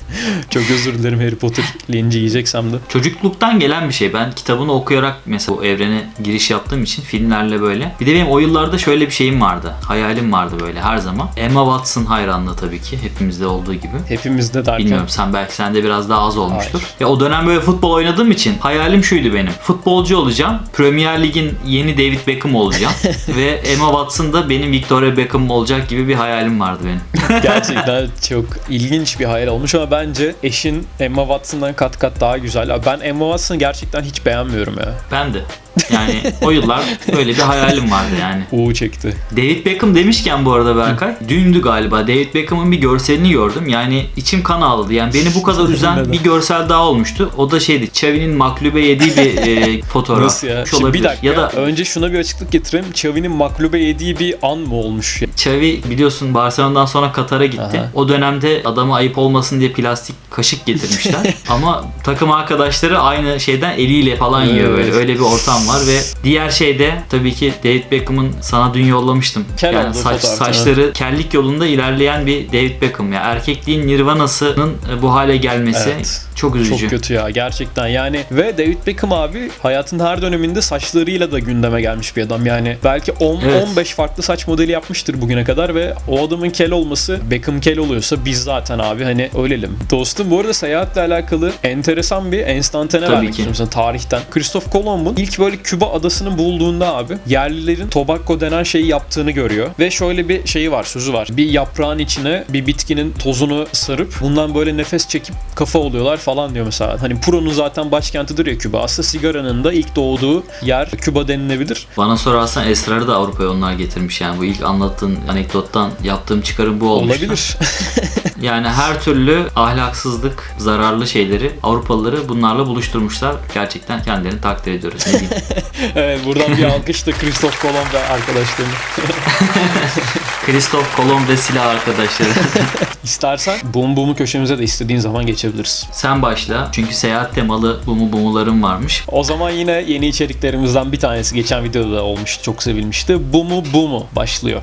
Çok 0.50 0.62
özür 0.70 0.98
dilerim 0.98 1.18
Harry 1.18 1.36
Potter 1.36 1.64
linci 1.90 2.18
yiyeceksem 2.18 2.72
de. 2.72 2.76
Çocukluktan 2.88 3.60
gelen 3.60 3.88
bir 3.88 3.94
şey. 3.94 4.14
Ben 4.14 4.32
kitabını 4.70 4.82
okuyarak 4.82 5.16
mesela 5.26 5.58
bu 5.58 5.64
evrene 5.64 6.04
giriş 6.24 6.50
yaptığım 6.50 6.82
için 6.82 7.02
filmlerle 7.02 7.60
böyle. 7.60 7.92
Bir 8.00 8.06
de 8.06 8.14
benim 8.14 8.28
o 8.28 8.38
yıllarda 8.38 8.78
şöyle 8.78 9.06
bir 9.06 9.10
şeyim 9.10 9.40
vardı. 9.40 9.74
Hayalim 9.84 10.32
vardı 10.32 10.54
böyle 10.60 10.80
her 10.80 10.98
zaman. 10.98 11.28
Emma 11.36 11.64
Watson 11.64 12.04
hayranlığı 12.04 12.56
tabii 12.56 12.82
ki. 12.82 12.98
Hepimizde 13.02 13.46
olduğu 13.46 13.74
gibi. 13.74 13.96
Hepimizde 14.08 14.66
derken. 14.66 14.78
Bilmiyorum 14.78 15.08
sen 15.08 15.32
belki 15.32 15.54
sende 15.54 15.84
biraz 15.84 16.10
daha 16.10 16.20
az 16.20 16.36
olmuştur. 16.36 16.82
Ya 17.00 17.08
o 17.08 17.20
dönem 17.20 17.46
böyle 17.46 17.60
futbol 17.60 17.90
oynadığım 17.90 18.30
için 18.30 18.58
hayalim 18.58 19.04
şuydu 19.04 19.34
benim. 19.34 19.52
Futbolcu 19.52 20.16
olacağım. 20.16 20.58
Premier 20.72 21.22
Lig'in 21.22 21.58
yeni 21.66 21.94
David 21.94 22.26
Beckham 22.26 22.54
olacağım. 22.54 22.94
ve 23.36 23.50
Emma 23.50 23.86
Watson 23.86 24.32
da 24.32 24.48
benim 24.48 24.72
Victoria 24.72 25.16
Beckham 25.16 25.50
olacak 25.50 25.88
gibi 25.88 26.08
bir 26.08 26.14
hayalim 26.14 26.60
vardı 26.60 26.82
benim. 26.84 27.40
Gerçekten 27.42 28.08
çok 28.28 28.44
ilginç 28.68 29.20
bir 29.20 29.24
hayal 29.24 29.48
olmuş 29.48 29.74
ama 29.74 29.90
bence 29.90 30.34
eşin 30.42 30.86
Emma 31.00 31.22
Watson'dan 31.22 31.74
kat 31.74 31.98
kat 31.98 32.20
daha 32.20 32.38
güzel. 32.38 32.70
Ben 32.86 33.00
Emma 33.00 33.24
Watson'ı 33.24 33.58
gerçekten 33.58 34.02
hiç 34.02 34.26
beğenmiyorum 34.26 34.49
ya. 34.58 34.94
Ben 35.10 35.32
de. 35.32 35.44
Yani 35.92 36.22
o 36.42 36.50
yıllar 36.50 36.84
böyle 37.16 37.30
bir 37.30 37.38
hayalim 37.38 37.90
vardı 37.90 38.14
yani. 38.20 38.42
Uğu 38.52 38.74
çekti. 38.74 39.16
David 39.36 39.66
Beckham 39.66 39.94
demişken 39.94 40.44
bu 40.44 40.52
arada 40.52 40.76
Berkay, 40.76 41.14
dündü 41.28 41.62
galiba. 41.62 42.02
David 42.02 42.34
Beckham'ın 42.34 42.72
bir 42.72 42.76
görselini 42.76 43.30
gördüm. 43.30 43.68
Yani 43.68 44.06
içim 44.16 44.42
kan 44.42 44.60
ağladı. 44.60 44.92
Yani 44.92 45.14
beni 45.14 45.34
bu 45.34 45.42
kadar 45.42 45.68
üzen 45.68 46.12
bir 46.12 46.22
görsel 46.22 46.68
daha 46.68 46.86
olmuştu. 46.86 47.30
O 47.36 47.50
da 47.50 47.60
şeydi, 47.60 47.84
Xavi'nin 47.84 48.36
maklube 48.36 48.80
yediği 48.80 49.16
bir 49.16 49.46
e, 49.46 49.82
fotoğraf. 49.92 50.24
Nasıl 50.24 50.46
ya? 50.48 50.66
Şu 50.66 50.76
Şimdi 50.76 50.92
bir 50.92 51.04
dakika. 51.04 51.26
Ya 51.26 51.36
da 51.36 51.50
Önce 51.50 51.84
şuna 51.84 52.12
bir 52.12 52.18
açıklık 52.18 52.52
getireyim. 52.52 52.86
Xavi'nin 52.90 53.32
maklube 53.32 53.78
yediği 53.78 54.18
bir 54.18 54.34
an 54.42 54.58
mı 54.58 54.74
olmuş? 54.74 55.22
Xavi 55.22 55.80
biliyorsun 55.90 56.34
Barcelona'dan 56.34 56.86
sonra 56.86 57.12
Katar'a 57.12 57.46
gitti. 57.46 57.80
Aha. 57.80 57.90
O 57.94 58.08
dönemde 58.08 58.62
adama 58.64 58.96
ayıp 58.96 59.18
olmasın 59.18 59.60
diye 59.60 59.72
plastik 59.72 60.16
kaşık 60.30 60.66
getirmişler. 60.66 61.34
Ama 61.48 61.84
takım 62.04 62.32
arkadaşları 62.32 62.98
aynı 62.98 63.40
şeyden 63.40 63.72
eliyle 63.72 64.16
falan 64.16 64.44
yiyor 64.44 64.78
böyle. 64.78 64.92
Öyle 64.92 65.14
bir 65.14 65.20
ortam 65.20 65.59
var 65.68 65.86
ve 65.86 66.00
diğer 66.24 66.50
şey 66.50 66.78
de 66.78 66.94
tabii 67.10 67.34
ki 67.34 67.52
David 67.64 67.90
Beckham'ın 67.90 68.32
sana 68.40 68.74
dün 68.74 68.86
yollamıştım. 68.86 69.44
Kel 69.56 69.74
yani 69.74 69.94
saç, 69.94 70.20
fotoğraf, 70.20 70.38
saçları 70.38 70.92
kellik 70.92 71.34
yolunda 71.34 71.66
ilerleyen 71.66 72.26
bir 72.26 72.48
David 72.48 72.82
Beckham. 72.82 73.12
Ya 73.12 73.20
erkekliğin 73.20 73.86
nirvanasının 73.86 74.76
bu 75.02 75.12
hale 75.14 75.36
gelmesi 75.36 75.90
Evet. 75.96 76.22
çok 76.34 76.56
üzücü. 76.56 76.80
Çok 76.80 76.90
kötü 76.90 77.14
ya 77.14 77.30
gerçekten 77.30 77.86
yani 77.86 78.24
ve 78.30 78.58
David 78.58 78.86
Beckham 78.86 79.12
abi 79.12 79.50
hayatın 79.62 79.98
her 79.98 80.22
döneminde 80.22 80.62
saçlarıyla 80.62 81.32
da 81.32 81.38
gündeme 81.38 81.80
gelmiş 81.80 82.16
bir 82.16 82.22
adam 82.22 82.46
yani 82.46 82.76
belki 82.84 83.12
10 83.12 83.40
Evet. 83.40 83.68
15 83.68 83.94
farklı 83.94 84.22
saç 84.22 84.46
modeli 84.46 84.72
yapmıştır 84.72 85.20
bugüne 85.20 85.44
kadar 85.44 85.74
ve 85.74 85.94
o 86.08 86.26
adamın 86.26 86.50
kel 86.50 86.70
olması 86.70 87.18
Beckham 87.30 87.60
kel 87.60 87.78
oluyorsa 87.78 88.24
biz 88.24 88.42
zaten 88.42 88.78
abi 88.78 89.04
hani 89.04 89.30
ölelim. 89.38 89.78
Dostum 89.90 90.30
bu 90.30 90.40
arada 90.40 90.52
seyahatle 90.54 91.00
alakalı 91.00 91.52
enteresan 91.62 92.32
bir 92.32 92.38
enstantane 92.46 93.04
Tabii 93.04 93.14
vermek 93.14 93.30
istiyorum 93.30 93.54
sana 93.54 93.70
tarihten. 93.70 94.20
Christoph 94.30 94.70
Kolomb'un 94.70 95.16
ilk 95.16 95.38
böyle 95.38 95.49
Küba 95.56 95.92
adasını 95.92 96.38
bulduğunda 96.38 96.96
abi 96.96 97.16
yerlilerin 97.26 97.88
tobacco 97.88 98.40
denen 98.40 98.62
şeyi 98.62 98.86
yaptığını 98.86 99.30
görüyor 99.30 99.70
ve 99.78 99.90
şöyle 99.90 100.28
bir 100.28 100.46
şeyi 100.46 100.72
var 100.72 100.84
sözü 100.84 101.12
var. 101.12 101.28
Bir 101.32 101.50
yaprağın 101.50 101.98
içine 101.98 102.44
bir 102.48 102.66
bitkinin 102.66 103.12
tozunu 103.12 103.66
sarıp 103.72 104.14
bundan 104.20 104.54
böyle 104.54 104.76
nefes 104.76 105.08
çekip 105.08 105.34
kafa 105.54 105.78
oluyorlar 105.78 106.16
falan 106.16 106.54
diyor 106.54 106.64
mesela. 106.64 107.02
Hani 107.02 107.20
Puro'nun 107.20 107.52
zaten 107.52 107.90
başkentidir 107.90 108.46
ya 108.46 108.58
Küba. 108.58 108.80
Aslında 108.80 109.08
sigaranın 109.08 109.64
da 109.64 109.72
ilk 109.72 109.96
doğduğu 109.96 110.44
yer 110.62 110.90
Küba 110.90 111.28
denilebilir. 111.28 111.86
Bana 111.96 112.16
sorarsan 112.16 112.68
esrarı 112.68 113.08
da 113.08 113.16
Avrupa'ya 113.16 113.50
onlar 113.50 113.72
getirmiş 113.72 114.20
yani 114.20 114.38
bu 114.38 114.44
ilk 114.44 114.62
anlattığın 114.62 115.18
anekdottan 115.28 115.90
yaptığım 116.04 116.40
çıkarım 116.40 116.80
bu 116.80 116.88
olmuştu. 116.88 117.26
Olabilir. 117.26 117.56
Yani 118.42 118.68
her 118.68 119.02
türlü 119.02 119.46
ahlaksızlık, 119.56 120.54
zararlı 120.58 121.06
şeyleri 121.06 121.52
Avrupalıları 121.62 122.28
bunlarla 122.28 122.66
buluşturmuşlar. 122.66 123.36
Gerçekten 123.54 124.02
kendilerini 124.02 124.40
takdir 124.40 124.72
ediyoruz. 124.72 125.02
Ne 125.06 125.12
diyeyim. 125.12 125.30
evet 125.96 126.26
buradan 126.26 126.56
bir 126.56 126.64
alkış 126.64 127.06
da 127.06 127.12
Christoph 127.12 127.60
Kolomb 127.62 127.94
ve 127.94 127.98
arkadaşlarına. 127.98 128.74
Kristof 130.46 130.96
Kolomb 130.96 131.28
ve 131.28 131.36
silah 131.36 131.66
arkadaşları. 131.66 132.28
İstersen 133.04 133.58
Bum 133.74 133.96
Bum'u 133.96 134.14
köşemize 134.14 134.58
de 134.58 134.62
istediğin 134.62 134.98
zaman 134.98 135.26
geçebiliriz. 135.26 135.88
Sen 135.92 136.22
başla. 136.22 136.68
Çünkü 136.72 136.94
seyahat 136.94 137.34
temalı 137.34 137.80
bumu 137.86 138.12
bumularım 138.12 138.62
varmış. 138.62 139.04
O 139.08 139.24
zaman 139.24 139.50
yine 139.50 139.72
yeni 139.72 140.06
içeriklerimizden 140.06 140.92
bir 140.92 141.00
tanesi 141.00 141.34
geçen 141.34 141.64
videoda 141.64 141.96
da 141.96 142.02
olmuştu. 142.02 142.42
Çok 142.44 142.62
sevilmişti. 142.62 143.32
Bu 143.32 143.44
mu 143.44 143.64
bu 143.72 143.88
mu 143.88 144.06
başlıyor. 144.16 144.62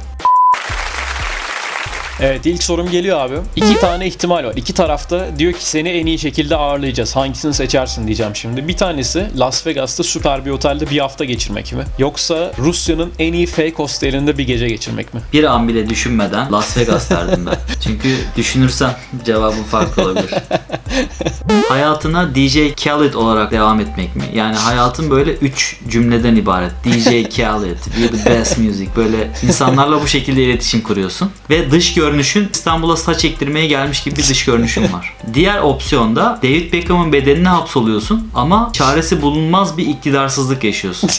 Evet 2.22 2.46
ilk 2.46 2.64
sorum 2.64 2.92
geliyor 2.92 3.20
abi. 3.20 3.36
İki 3.56 3.80
tane 3.80 4.08
ihtimal 4.08 4.44
var. 4.44 4.54
İki 4.56 4.74
tarafta 4.74 5.40
diyor 5.40 5.54
ki 5.54 5.66
seni 5.66 5.90
en 5.90 6.06
iyi 6.06 6.20
şekilde 6.20 6.56
ağırlayacağız. 6.56 7.16
Hangisini 7.16 7.54
seçersin 7.54 8.08
diyeceğim 8.08 8.36
şimdi. 8.36 8.68
Bir 8.68 8.78
tanesi 8.78 9.28
Las 9.40 9.68
Vegas'ta 9.68 10.04
süper 10.04 10.46
bir 10.46 10.52
otelde 10.52 10.90
bir 10.90 11.00
hafta 11.00 11.26
geçirmek 11.26 11.74
mi? 11.74 11.84
Yoksa 12.00 12.52
Rusya'nın 12.60 13.12
en 13.20 13.34
iyi 13.34 13.46
fake 13.46 13.74
hostelinde 13.76 14.38
bir 14.38 14.48
gece 14.48 14.68
geçirmek 14.68 15.14
mi? 15.14 15.22
Bir 15.34 15.44
an 15.44 15.68
bile 15.68 15.90
düşünmeden 15.90 16.52
Las 16.52 16.78
Vegas 16.78 17.10
derdim 17.10 17.46
ben. 17.46 17.56
Çünkü 17.84 18.16
düşünürsem 18.38 18.96
cevabım 19.26 19.64
farklı 19.64 20.04
olabilir. 20.04 20.30
Hayatına 21.70 22.36
DJ 22.36 22.58
Khaled 22.84 23.14
olarak 23.14 23.52
devam 23.52 23.80
etmek 23.80 24.16
mi? 24.16 24.24
Yani 24.34 24.56
hayatın 24.56 25.10
böyle 25.10 25.32
üç 25.32 25.80
cümleden 25.90 26.36
ibaret. 26.36 26.72
DJ 26.84 27.06
Khaled, 27.38 27.78
you're 28.00 28.18
the 28.24 28.30
best 28.30 28.58
music. 28.58 28.88
Böyle 28.96 29.32
insanlarla 29.44 30.02
bu 30.02 30.08
şekilde 30.08 30.44
iletişim 30.44 30.82
kuruyorsun. 30.82 31.32
Ve 31.50 31.72
dış 31.72 31.94
görünüşün 31.94 32.50
İstanbul'a 32.54 32.98
saç 32.98 33.26
ektirmeye 33.26 33.68
gelmiş 33.68 34.04
gibi 34.04 34.16
bir 34.16 34.24
dış 34.24 34.46
görünüşün 34.46 34.84
var. 34.94 35.14
Diğer 35.34 35.60
opsiyonda 35.60 36.40
David 36.44 36.74
Beckham'ın 36.74 37.14
bedenine 37.14 37.50
hapsoluyorsun 37.50 38.30
ama 38.36 38.70
çaresi 38.74 39.22
bulunmaz 39.22 39.78
bir 39.78 39.88
iktidarsızlık 39.88 40.64
yaşıyorsun. 40.64 41.10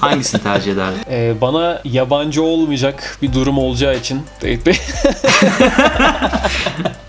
Hangisini 0.00 0.42
tercih 0.42 0.72
ederdin? 0.72 1.00
Ee, 1.10 1.34
bana 1.40 1.82
yabancı 1.84 2.42
olmayacak 2.42 3.18
bir 3.22 3.32
durum 3.32 3.58
olacağı 3.58 3.96
için 3.96 4.22
David 4.42 4.66
Bey. 4.66 4.76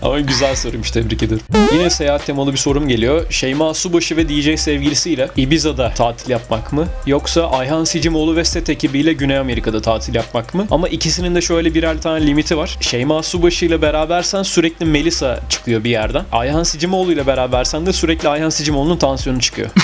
Ama 0.02 0.20
güzel 0.20 0.56
soruymuş 0.56 0.90
tebrik 0.90 1.22
ederim. 1.22 1.42
Yine 1.72 1.90
seyahat 1.90 2.19
temalı 2.26 2.52
bir 2.52 2.58
sorum 2.58 2.88
geliyor. 2.88 3.26
Şeyma 3.30 3.74
Subaşı 3.74 4.16
ve 4.16 4.28
DJ 4.28 4.60
sevgilisiyle 4.60 5.28
Ibiza'da 5.36 5.94
tatil 5.94 6.30
yapmak 6.30 6.72
mı? 6.72 6.86
Yoksa 7.06 7.50
Ayhan 7.50 7.84
Sicimoğlu 7.84 8.36
ve 8.36 8.44
set 8.44 8.70
ekibiyle 8.70 9.12
Güney 9.12 9.38
Amerika'da 9.38 9.82
tatil 9.82 10.14
yapmak 10.14 10.54
mı? 10.54 10.66
Ama 10.70 10.88
ikisinin 10.88 11.34
de 11.34 11.40
şöyle 11.40 11.74
birer 11.74 12.02
tane 12.02 12.26
limiti 12.26 12.56
var. 12.56 12.76
Şeyma 12.80 13.22
Subaşı 13.22 13.66
ile 13.66 13.82
berabersen 13.82 14.42
sürekli 14.42 14.86
Melisa 14.86 15.40
çıkıyor 15.48 15.84
bir 15.84 15.90
yerden. 15.90 16.24
Ayhan 16.32 16.62
Sicimoğlu 16.62 17.12
ile 17.12 17.26
berabersen 17.26 17.86
de 17.86 17.92
sürekli 17.92 18.28
Ayhan 18.28 18.50
Sicimoğlu'nun 18.50 18.96
tansiyonu 18.96 19.40
çıkıyor. 19.40 19.70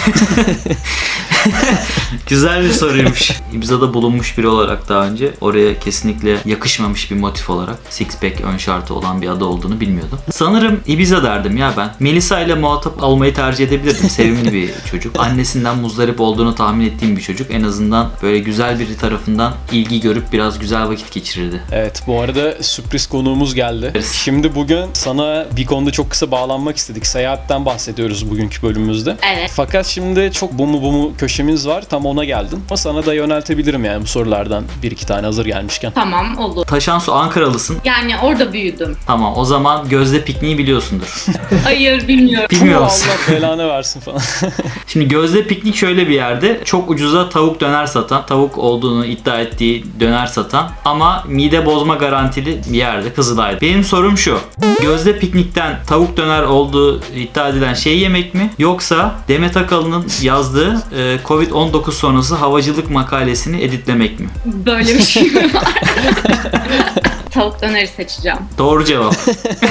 Güzel 2.28 2.64
bir 2.64 2.72
soruymuş. 2.72 3.30
Ibiza'da 3.52 3.94
bulunmuş 3.94 4.38
biri 4.38 4.48
olarak 4.48 4.88
daha 4.88 5.06
önce 5.06 5.34
oraya 5.40 5.80
kesinlikle 5.80 6.36
yakışmamış 6.44 7.10
bir 7.10 7.16
motif 7.16 7.50
olarak 7.50 7.76
six 7.90 8.08
pack 8.20 8.40
ön 8.40 8.56
şartı 8.56 8.94
olan 8.94 9.22
bir 9.22 9.28
adı 9.28 9.44
olduğunu 9.44 9.80
bilmiyordum. 9.80 10.18
Sanırım 10.30 10.80
Ibiza 10.86 11.22
derdim 11.22 11.56
ya 11.56 11.72
ben. 11.76 11.94
Melisa 12.00 12.25
ile 12.34 12.54
muhatap 12.54 13.02
olmayı 13.02 13.34
tercih 13.34 13.64
edebilirdim. 13.66 14.10
Sevimli 14.10 14.52
bir 14.52 14.70
çocuk. 14.90 15.20
Annesinden 15.20 15.78
muzdarip 15.78 16.20
olduğunu 16.20 16.54
tahmin 16.54 16.86
ettiğim 16.86 17.16
bir 17.16 17.22
çocuk. 17.22 17.50
En 17.50 17.62
azından 17.62 18.10
böyle 18.22 18.38
güzel 18.38 18.78
biri 18.78 18.96
tarafından 18.96 19.52
ilgi 19.72 20.00
görüp 20.00 20.32
biraz 20.32 20.58
güzel 20.58 20.88
vakit 20.88 21.12
geçirirdi. 21.12 21.62
Evet 21.72 22.02
bu 22.06 22.20
arada 22.20 22.62
sürpriz 22.62 23.06
konuğumuz 23.06 23.54
geldi. 23.54 23.90
Evet. 23.94 24.10
Şimdi 24.24 24.54
bugün 24.54 24.84
sana 24.92 25.46
bir 25.56 25.66
konuda 25.66 25.90
çok 25.90 26.10
kısa 26.10 26.30
bağlanmak 26.30 26.76
istedik. 26.76 27.06
Seyahatten 27.06 27.64
bahsediyoruz 27.66 28.30
bugünkü 28.30 28.62
bölümümüzde. 28.62 29.16
Evet. 29.36 29.50
Fakat 29.54 29.86
şimdi 29.86 30.32
çok 30.32 30.52
bu 30.52 30.66
mu 30.66 30.82
bu 30.82 30.92
mu 30.92 31.12
köşemiz 31.18 31.66
var. 31.68 31.82
Tam 31.88 32.06
ona 32.06 32.24
geldin. 32.24 32.60
Ama 32.70 32.76
sana 32.76 33.06
da 33.06 33.14
yöneltebilirim 33.14 33.84
yani 33.84 34.02
bu 34.02 34.06
sorulardan 34.06 34.64
bir 34.82 34.90
iki 34.90 35.06
tane 35.06 35.26
hazır 35.26 35.46
gelmişken. 35.46 35.92
Tamam 35.94 36.38
olur. 36.38 36.64
Taşansu 36.66 37.14
Ankaralısın. 37.14 37.76
Yani 37.84 38.14
orada 38.22 38.52
büyüdüm. 38.52 38.96
Tamam 39.06 39.32
o 39.36 39.44
zaman 39.44 39.88
Gözde 39.88 40.24
Pikniği 40.24 40.58
biliyorsundur. 40.58 41.24
Hayır 41.64 42.05
bilmiyorum. 42.08 42.48
Bilmiyor 42.50 42.80
Allah 42.80 43.32
belanı 43.32 43.68
versin 43.68 44.00
falan. 44.00 44.20
Şimdi 44.86 45.08
Gözde 45.08 45.46
Piknik 45.46 45.76
şöyle 45.76 46.08
bir 46.08 46.14
yerde 46.14 46.60
çok 46.64 46.90
ucuza 46.90 47.28
tavuk 47.28 47.60
döner 47.60 47.86
satan, 47.86 48.26
tavuk 48.26 48.58
olduğunu 48.58 49.06
iddia 49.06 49.40
ettiği 49.40 49.84
döner 50.00 50.26
satan 50.26 50.70
ama 50.84 51.24
mide 51.28 51.66
bozma 51.66 51.94
garantili 51.94 52.60
bir 52.68 52.78
yerde 52.78 53.12
Kızılay'da. 53.12 53.60
Benim 53.60 53.84
sorum 53.84 54.18
şu. 54.18 54.38
Gözde 54.82 55.18
Piknik'ten 55.18 55.78
tavuk 55.86 56.16
döner 56.16 56.42
olduğu 56.42 57.00
iddia 57.16 57.48
edilen 57.48 57.74
şeyi 57.74 58.00
yemek 58.00 58.34
mi? 58.34 58.50
Yoksa 58.58 59.14
Demet 59.28 59.56
Akalın'ın 59.56 60.06
yazdığı 60.22 60.82
e, 60.96 61.16
Covid-19 61.24 61.92
sonrası 61.92 62.34
havacılık 62.34 62.90
makalesini 62.90 63.62
editlemek 63.62 64.20
mi? 64.20 64.28
Böyle 64.44 64.94
bir 64.94 65.02
şey 65.02 65.22
mi 65.22 65.54
var? 65.54 65.64
Tavuk 67.36 67.62
döneri 67.62 67.86
seçeceğim. 67.88 68.38
Doğru 68.58 68.84
cevap. 68.84 69.14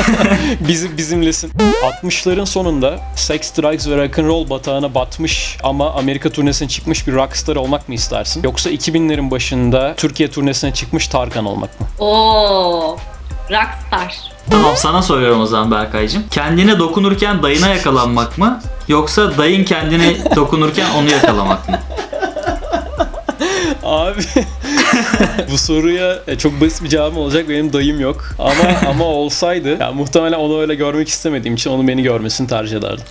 Bizim 0.68 0.98
bizimlesin. 0.98 1.52
60'ların 2.04 2.46
sonunda 2.46 3.00
Sex, 3.16 3.58
Drugs 3.58 3.88
ve 3.88 3.98
Rock'n'Roll 4.04 4.50
batağına 4.50 4.96
batmış 4.96 5.58
ama 5.64 5.92
Amerika 5.94 6.30
turnesine 6.30 6.68
çıkmış 6.68 7.08
bir 7.08 7.14
rockstar 7.14 7.56
olmak 7.56 7.90
mı 7.90 7.96
istersin? 7.96 8.44
Yoksa 8.44 8.70
2000'lerin 8.70 9.32
başında 9.32 9.94
Türkiye 9.98 10.32
turnesine 10.32 10.74
çıkmış 10.74 11.08
Tarkan 11.08 11.46
olmak 11.46 11.80
mı? 11.82 11.88
Oo, 12.00 12.98
rockstar. 13.52 14.16
tamam 14.52 14.74
sana 14.76 15.02
soruyorum 15.02 15.42
o 15.42 15.46
zaman 15.46 15.72
Berkaycığım. 15.72 16.24
Kendine 16.32 16.80
dokunurken 16.80 17.44
dayına 17.44 17.68
yakalanmak 17.68 18.38
mı? 18.38 18.62
Yoksa 18.88 19.38
dayın 19.38 19.64
kendine 19.64 20.36
dokunurken 20.36 20.86
onu 20.98 21.12
yakalamak 21.12 21.70
mı? 21.70 21.80
Abi 23.84 24.22
bu 25.52 25.58
soruya 25.58 26.20
e, 26.28 26.38
çok 26.38 26.62
basit 26.62 26.84
bir 26.84 26.90
cevabım 26.90 27.18
olacak. 27.18 27.50
Benim 27.50 27.74
dayım 27.74 28.00
yok. 28.00 28.36
Ama 28.40 28.64
ama 28.90 29.06
olsaydı 29.06 29.78
yani 29.80 29.96
muhtemelen 29.96 30.38
onu 30.38 30.62
öyle 30.62 30.76
görmek 30.76 31.10
istemediğim 31.10 31.56
için 31.56 31.70
onun 31.70 31.88
beni 31.88 32.04
görmesini 32.04 32.48
tercih 32.48 32.78
ederdim. 32.78 33.06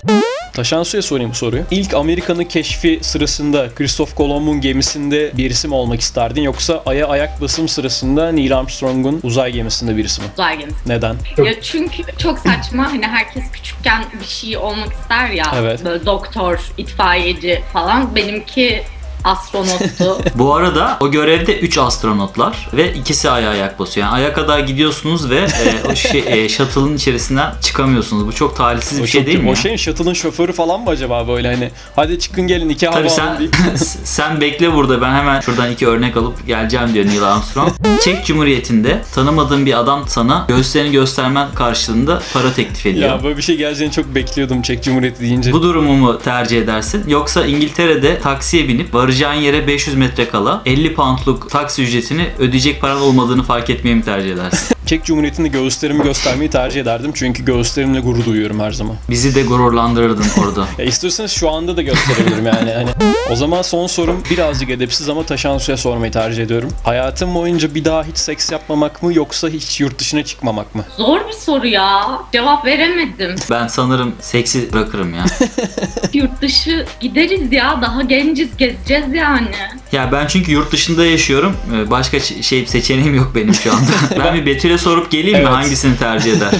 Taşan 0.54 0.82
Su'ya 0.82 1.02
sorayım 1.02 1.30
bu 1.30 1.34
soruyu. 1.34 1.62
İlk 1.70 1.94
Amerika'nın 1.94 2.44
keşfi 2.44 2.98
sırasında 3.02 3.68
Christoph 3.74 4.14
Kolomb'un 4.14 4.60
gemisinde 4.60 5.32
bir 5.36 5.50
isim 5.50 5.72
olmak 5.72 6.00
isterdin 6.00 6.42
yoksa 6.42 6.82
Ay'a 6.86 7.06
ayak 7.08 7.40
basım 7.40 7.68
sırasında 7.68 8.32
Neil 8.32 8.58
Armstrong'un 8.58 9.20
uzay 9.22 9.52
gemisinde 9.52 9.96
birisi 9.96 10.20
mi? 10.20 10.26
Uzay 10.34 10.58
gemisi. 10.58 10.76
Neden? 10.86 11.16
Ya 11.44 11.60
çünkü 11.62 12.02
çok 12.18 12.38
saçma 12.38 12.92
hani 12.92 13.06
herkes 13.06 13.44
küçükken 13.52 14.04
bir 14.20 14.26
şey 14.26 14.56
olmak 14.56 14.92
ister 14.92 15.30
ya. 15.30 15.54
Evet. 15.58 15.84
Böyle 15.84 16.06
doktor, 16.06 16.58
itfaiyeci 16.78 17.62
falan. 17.72 18.14
Benimki 18.16 18.82
astronottu. 19.24 20.18
Bu 20.34 20.54
arada 20.54 20.96
o 21.00 21.10
görevde 21.10 21.58
3 21.58 21.78
astronotlar 21.78 22.68
ve 22.72 22.94
ikisi 22.94 23.30
aya 23.30 23.50
ayak 23.50 23.78
basıyor. 23.78 24.06
Yani 24.06 24.14
aya 24.14 24.32
kadar 24.32 24.58
gidiyorsunuz 24.58 25.30
ve 25.30 25.36
e, 25.36 25.90
o 25.92 25.94
şey, 25.94 26.24
e, 26.26 26.48
shuttle'ın 26.48 26.96
içerisinden 26.96 27.54
çıkamıyorsunuz. 27.60 28.26
Bu 28.26 28.32
çok 28.32 28.56
talihsiz 28.56 29.02
bir 29.02 29.06
şey 29.06 29.26
değil 29.26 29.38
mi? 29.38 29.46
o 29.46 29.50
ya? 29.50 29.56
şeyin 29.56 29.76
shuttle'ın 29.76 30.14
şoförü 30.14 30.52
falan 30.52 30.80
mı 30.80 30.90
acaba 30.90 31.28
böyle 31.28 31.54
hani 31.54 31.70
hadi 31.96 32.18
çıkın 32.18 32.46
gelin 32.46 32.68
iki 32.68 32.86
hava 32.86 32.96
Tabii 32.96 33.10
sen 33.10 33.38
deyip. 33.38 33.56
sen 34.04 34.40
bekle 34.40 34.74
burada 34.74 35.00
ben 35.00 35.14
hemen 35.14 35.40
şuradan 35.40 35.70
iki 35.70 35.86
örnek 35.86 36.16
alıp 36.16 36.46
geleceğim 36.46 36.94
diyor 36.94 37.06
Neil 37.06 37.22
Armstrong. 37.22 37.72
Çek 38.04 38.26
Cumhuriyeti'nde 38.26 39.02
tanımadığın 39.14 39.66
bir 39.66 39.78
adam 39.78 40.04
sana 40.08 40.44
göğüslerini 40.48 40.92
göstermen 40.92 41.48
karşılığında 41.54 42.22
para 42.32 42.52
teklif 42.52 42.86
ediyor. 42.86 43.08
Ya 43.08 43.24
böyle 43.24 43.36
bir 43.36 43.42
şey 43.42 43.56
geleceğini 43.56 43.92
çok 43.92 44.14
bekliyordum 44.14 44.62
Çek 44.62 44.84
Cumhuriyeti 44.84 45.20
deyince. 45.20 45.52
Bu 45.52 45.62
durumu 45.62 45.92
mu 45.94 46.18
tercih 46.18 46.58
edersin? 46.58 47.04
Yoksa 47.08 47.46
İngiltere'de 47.46 48.20
taksiye 48.20 48.68
binip 48.68 48.94
varacağın 48.94 49.13
yere 49.34 49.66
500 49.66 49.96
metre 49.96 50.28
kala 50.28 50.62
50 50.66 50.94
poundluk 50.94 51.50
taksi 51.50 51.82
ücretini 51.82 52.26
ödeyecek 52.38 52.80
paran 52.80 53.00
olmadığını 53.00 53.42
fark 53.42 53.70
etmeyi 53.70 53.96
mi 53.96 54.02
tercih 54.02 54.32
edersin? 54.32 54.73
Çek 54.86 55.04
Cumhuriyeti'nde 55.04 55.48
göğüslerimi 55.48 56.02
göstermeyi 56.02 56.50
tercih 56.50 56.80
ederdim. 56.80 57.10
Çünkü 57.14 57.44
göğüslerimle 57.44 58.00
gurur 58.00 58.24
duyuyorum 58.24 58.60
her 58.60 58.72
zaman. 58.72 58.96
Bizi 59.10 59.34
de 59.34 59.42
gururlandırırdın 59.42 60.24
orada. 60.42 60.66
Ya 60.78 60.84
istiyorsanız 60.84 61.30
şu 61.32 61.50
anda 61.50 61.76
da 61.76 61.82
gösterebilirim 61.82 62.46
yani. 62.46 62.72
Hani 62.72 62.90
o 63.30 63.36
zaman 63.36 63.62
son 63.62 63.86
sorum 63.86 64.22
birazcık 64.30 64.70
edepsiz 64.70 65.08
ama 65.08 65.26
taşan 65.26 65.58
suya 65.58 65.76
sormayı 65.76 66.12
tercih 66.12 66.42
ediyorum. 66.42 66.70
Hayatım 66.84 67.34
boyunca 67.34 67.74
bir 67.74 67.84
daha 67.84 68.04
hiç 68.04 68.18
seks 68.18 68.52
yapmamak 68.52 69.02
mı 69.02 69.14
yoksa 69.14 69.48
hiç 69.48 69.80
yurt 69.80 69.98
dışına 69.98 70.24
çıkmamak 70.24 70.74
mı? 70.74 70.84
Zor 70.96 71.28
bir 71.28 71.32
soru 71.32 71.66
ya. 71.66 72.06
Cevap 72.32 72.64
veremedim. 72.66 73.34
Ben 73.50 73.66
sanırım 73.66 74.14
seksi 74.20 74.72
bırakırım 74.72 75.14
ya. 75.14 75.24
Yurt 76.12 76.42
dışı 76.42 76.86
gideriz 77.00 77.52
ya. 77.52 77.78
Daha 77.82 78.02
genciz 78.02 78.56
gezeceğiz 78.56 79.04
yani. 79.14 79.48
Ya 79.92 80.12
ben 80.12 80.26
çünkü 80.26 80.52
yurt 80.52 80.72
dışında 80.72 81.06
yaşıyorum. 81.06 81.56
Ee, 81.74 81.90
Başka 81.90 82.20
şey 82.20 82.66
seçeneğim 82.66 83.14
yok 83.14 83.32
benim 83.34 83.54
şu 83.54 83.72
anda. 83.72 83.90
ben 84.24 84.34
bir 84.34 84.46
Betül'e 84.74 84.90
sorup 84.90 85.10
geleyim 85.10 85.38
mi 85.38 85.44
Evet. 85.44 85.54
hangisini 85.54 85.96
tercih 85.96 86.32
eder? 86.32 86.50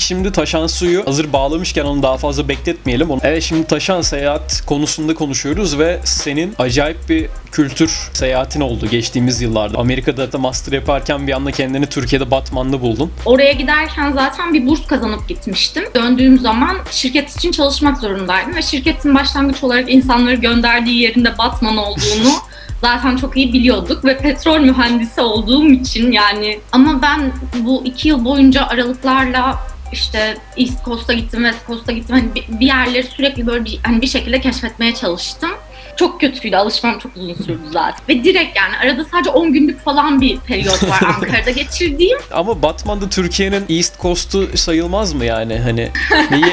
şimdi 0.00 0.32
Taşan 0.32 0.66
Su'yu 0.66 1.06
hazır 1.06 1.32
bağlamışken 1.32 1.84
onu 1.84 2.02
daha 2.02 2.16
fazla 2.16 2.48
bekletmeyelim. 2.48 3.10
Onu- 3.10 3.20
Evet 3.22 3.42
şimdi 3.42 3.66
Taşan 3.66 4.02
seyahat 4.02 4.62
konusunda 4.66 5.14
konuşuyoruz 5.14 5.78
ve 5.78 6.00
senin 6.04 6.54
acayip 6.58 7.08
bir 7.08 7.26
kültür 7.52 8.10
seyahatin 8.12 8.60
oldu 8.60 8.86
geçtiğimiz 8.86 9.42
yıllarda. 9.42 9.78
Amerika'da 9.78 10.32
da 10.32 10.38
master 10.38 10.72
yaparken 10.72 11.26
bir 11.26 11.32
anda 11.32 11.50
kendini 11.50 11.86
Türkiye'de 11.86 12.30
Batman'da 12.30 12.80
buldun. 12.80 13.12
Oraya 13.24 13.52
giderken 13.52 14.12
zaten 14.12 14.54
bir 14.54 14.66
burs 14.66 14.86
kazanıp 14.86 15.28
gitmiştim. 15.28 15.84
Döndüğüm 15.94 16.38
zaman 16.38 16.76
şirket 16.90 17.36
için 17.36 17.52
çalışmak 17.52 17.98
zorundaydım 17.98 18.56
ve 18.56 18.62
şirketin 18.62 19.14
başlangıç 19.14 19.64
olarak 19.64 19.90
insanları 19.90 20.34
gönderdiği 20.34 21.02
yerinde 21.02 21.38
Batman 21.38 21.76
olduğunu 21.76 22.32
zaten 22.80 23.16
çok 23.16 23.36
iyi 23.36 23.52
biliyorduk 23.52 24.04
ve 24.04 24.18
petrol 24.18 24.58
mühendisi 24.60 25.20
olduğum 25.20 25.70
için 25.70 26.12
yani 26.12 26.60
ama 26.72 27.02
ben 27.02 27.32
bu 27.58 27.82
iki 27.84 28.08
yıl 28.08 28.24
boyunca 28.24 28.66
aralıklarla 28.66 29.58
işte 29.92 30.36
East 30.56 30.84
Coast'a 30.84 31.12
gittim, 31.12 31.42
West 31.44 31.66
Coast'a 31.66 31.92
gittim. 31.92 32.16
Hani 32.16 32.58
bir- 32.60 32.66
yerleri 32.66 33.06
sürekli 33.06 33.46
böyle 33.46 33.64
bir, 33.64 33.80
hani 33.82 34.00
bir 34.02 34.06
şekilde 34.06 34.40
keşfetmeye 34.40 34.94
çalıştım. 34.94 35.50
Çok 35.96 36.20
kötüydü. 36.20 36.56
Alışmam 36.56 36.98
çok 36.98 37.16
uzun 37.16 37.34
sürdü 37.34 37.60
zaten. 37.72 38.00
Ve 38.08 38.24
direkt 38.24 38.56
yani 38.56 38.76
arada 38.76 39.04
sadece 39.04 39.30
10 39.30 39.52
günlük 39.52 39.84
falan 39.84 40.20
bir 40.20 40.38
periyot 40.38 40.82
var 40.88 41.00
Ankara'da 41.06 41.50
geçirdiğim. 41.50 42.18
Ama 42.32 42.62
Batman'da 42.62 43.08
Türkiye'nin 43.08 43.64
East 43.68 44.00
Coast'u 44.00 44.48
sayılmaz 44.58 45.12
mı 45.12 45.24
yani? 45.24 45.58
Hani 45.58 45.90
neyi... 46.30 46.44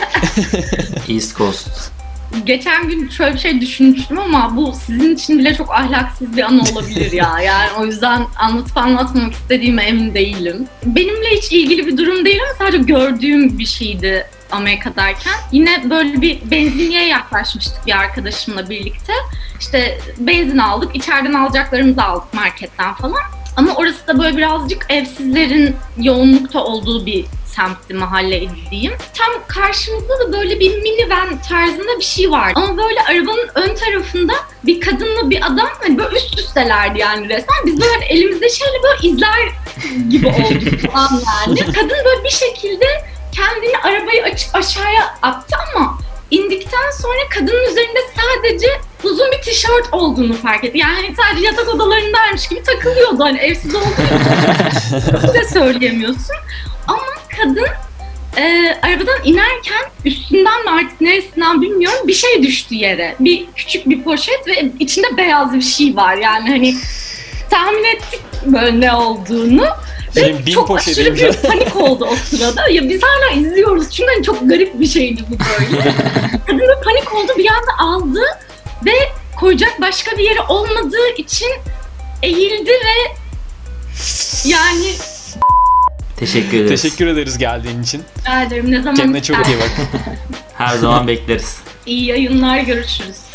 East 1.16 1.38
Coast. 1.38 1.92
Geçen 2.46 2.90
gün 2.90 3.10
şöyle 3.10 3.34
bir 3.34 3.40
şey 3.40 3.62
düşünmüştüm 3.62 4.20
ama 4.20 4.58
bu 4.58 4.74
sizin 4.86 5.16
için 5.16 5.40
bile 5.40 5.56
çok 5.56 5.74
ahlaksız 5.74 6.38
bir 6.38 6.44
an 6.44 6.60
olabilir 6.60 7.12
ya. 7.12 7.40
Yani 7.46 7.70
o 7.80 7.86
yüzden 7.86 8.26
anlatıp 8.40 8.78
anlatmamak 8.78 9.34
istediğime 9.34 9.84
emin 9.84 10.14
değilim. 10.14 10.68
Benimle 10.86 11.30
hiç 11.30 11.52
ilgili 11.52 11.88
bir 11.88 11.98
durum 11.98 12.26
değil 12.26 12.40
ama 12.44 12.54
sadece 12.58 12.84
gördüğüm 12.84 13.60
bir 13.60 13.66
şeydi 13.66 14.28
Amerika'dayken. 14.52 15.34
Yine 15.52 15.90
böyle 15.90 16.22
bir 16.22 16.52
benzinliğe 16.52 17.08
yaklaşmıştık 17.08 17.86
bir 17.88 17.98
arkadaşımla 17.98 18.70
birlikte. 18.70 19.14
İşte 19.60 20.00
benzin 20.20 20.58
aldık, 20.58 20.96
içeriden 20.96 21.34
alacaklarımızı 21.34 22.04
aldık 22.04 22.34
marketten 22.34 22.94
falan. 22.94 23.22
Ama 23.58 23.74
orası 23.76 24.08
da 24.08 24.20
böyle 24.20 24.38
birazcık 24.38 24.86
evsizlerin 24.90 25.76
yoğunlukta 25.98 26.64
olduğu 26.64 27.06
bir 27.06 27.26
semtti 27.58 27.94
mahalleydi 27.94 28.52
diyeyim. 28.72 28.94
Tam 29.14 29.28
karşımızda 29.48 30.20
da 30.20 30.34
böyle 30.34 30.60
bir 30.60 30.82
minivan 30.82 31.42
tarzında 31.50 32.00
bir 32.00 32.04
şey 32.04 32.32
vardı. 32.32 32.54
Ama 32.56 32.78
böyle 32.78 33.02
arabanın 33.02 33.50
ön 33.56 33.76
tarafında 33.76 34.34
bir 34.64 34.82
kadınla 34.82 35.30
bir 35.30 35.46
adam 35.46 35.70
hani 35.82 35.98
böyle 35.98 36.18
üst 36.18 36.40
üstelerdi 36.40 37.00
yani 37.00 37.30
resmen. 37.30 37.58
Biz 37.66 37.82
böyle 37.82 37.94
hani 37.94 38.06
elimizde 38.06 38.50
şeyle 38.50 38.84
böyle 38.84 39.08
izler 39.08 39.52
gibi 40.10 40.28
olduk 40.28 40.92
falan 40.92 41.22
yani. 41.48 41.60
Kadın 41.60 41.98
böyle 42.06 42.24
bir 42.24 42.30
şekilde 42.30 42.86
kendini 43.32 43.78
arabayı 43.78 44.24
açıp 44.24 44.56
aşağıya 44.56 45.18
attı 45.22 45.56
ama 45.76 45.98
indikten 46.32 46.92
sonra 47.02 47.30
kadının 47.30 47.72
üzerinde 47.72 48.00
sadece 48.16 48.68
uzun 49.04 49.32
bir 49.32 49.42
tişört 49.42 49.94
olduğunu 49.94 50.34
fark 50.34 50.64
etti. 50.64 50.78
Yani 50.78 51.16
sadece 51.18 51.46
yatak 51.46 51.68
odalarındaymış 51.68 52.48
gibi 52.48 52.64
takılıyordu 52.64 53.24
hani 53.24 53.38
evsiz 53.38 53.76
olduğu 53.76 53.86
için 53.88 55.34
de 55.34 55.44
söyleyemiyorsun. 55.54 56.36
Ama 56.88 57.17
kadın 57.38 57.68
e, 58.38 58.78
arabadan 58.82 59.20
inerken 59.24 59.84
üstünden 60.06 60.64
mi 60.64 60.70
artık 60.70 61.02
neresinden 61.02 61.62
bilmiyorum 61.62 62.08
bir 62.08 62.14
şey 62.14 62.44
düştü 62.44 62.76
yere. 62.76 63.16
Bir 63.20 63.46
küçük 63.56 63.90
bir 63.90 64.04
poşet 64.04 64.48
ve 64.48 64.72
içinde 64.80 65.18
beyaz 65.18 65.54
bir 65.54 65.62
şey 65.62 65.96
var 65.96 66.16
yani 66.16 66.50
hani 66.50 66.76
tahmin 67.50 67.84
ettik 67.84 68.22
böyle 68.46 68.80
ne 68.80 68.94
olduğunu. 68.94 69.66
Benim 70.16 70.46
bin 70.46 70.52
çok 70.52 70.78
aşırı 70.78 71.16
bir 71.16 71.34
panik 71.34 71.76
oldu 71.76 72.08
o 72.12 72.16
sırada. 72.16 72.70
Ya 72.70 72.90
biz 72.90 73.02
hala 73.04 73.42
izliyoruz 73.42 73.90
çünkü 73.92 74.12
hani 74.14 74.24
çok 74.24 74.50
garip 74.50 74.80
bir 74.80 74.88
şeydi 74.88 75.22
bu 75.30 75.36
böyle. 75.40 75.82
Kadın 76.48 76.60
böyle 76.60 76.82
panik 76.82 77.16
oldu 77.16 77.32
bir 77.38 77.48
anda 77.48 77.78
aldı 77.80 78.22
ve 78.86 78.92
koyacak 79.40 79.82
başka 79.82 80.18
bir 80.18 80.24
yeri 80.24 80.42
olmadığı 80.42 81.10
için 81.18 81.50
eğildi 82.24 82.72
ve 82.72 83.16
yani 84.46 84.94
Teşekkür 86.18 86.58
ederiz. 86.58 86.82
Teşekkür 86.82 87.08
ederiz 87.08 87.38
geldiğin 87.38 87.84
için. 87.84 88.04
rica 88.20 88.44
ederim 88.44 88.72
ne 88.72 88.82
zaman 88.82 88.96
Kendine 88.96 89.24
çok 89.24 89.48
iyi 89.48 89.58
bak. 89.58 89.72
Her 90.58 90.76
zaman 90.78 91.08
bekleriz. 91.08 91.58
İyi 91.86 92.06
yayınlar 92.06 92.60
görüşürüz. 92.60 93.27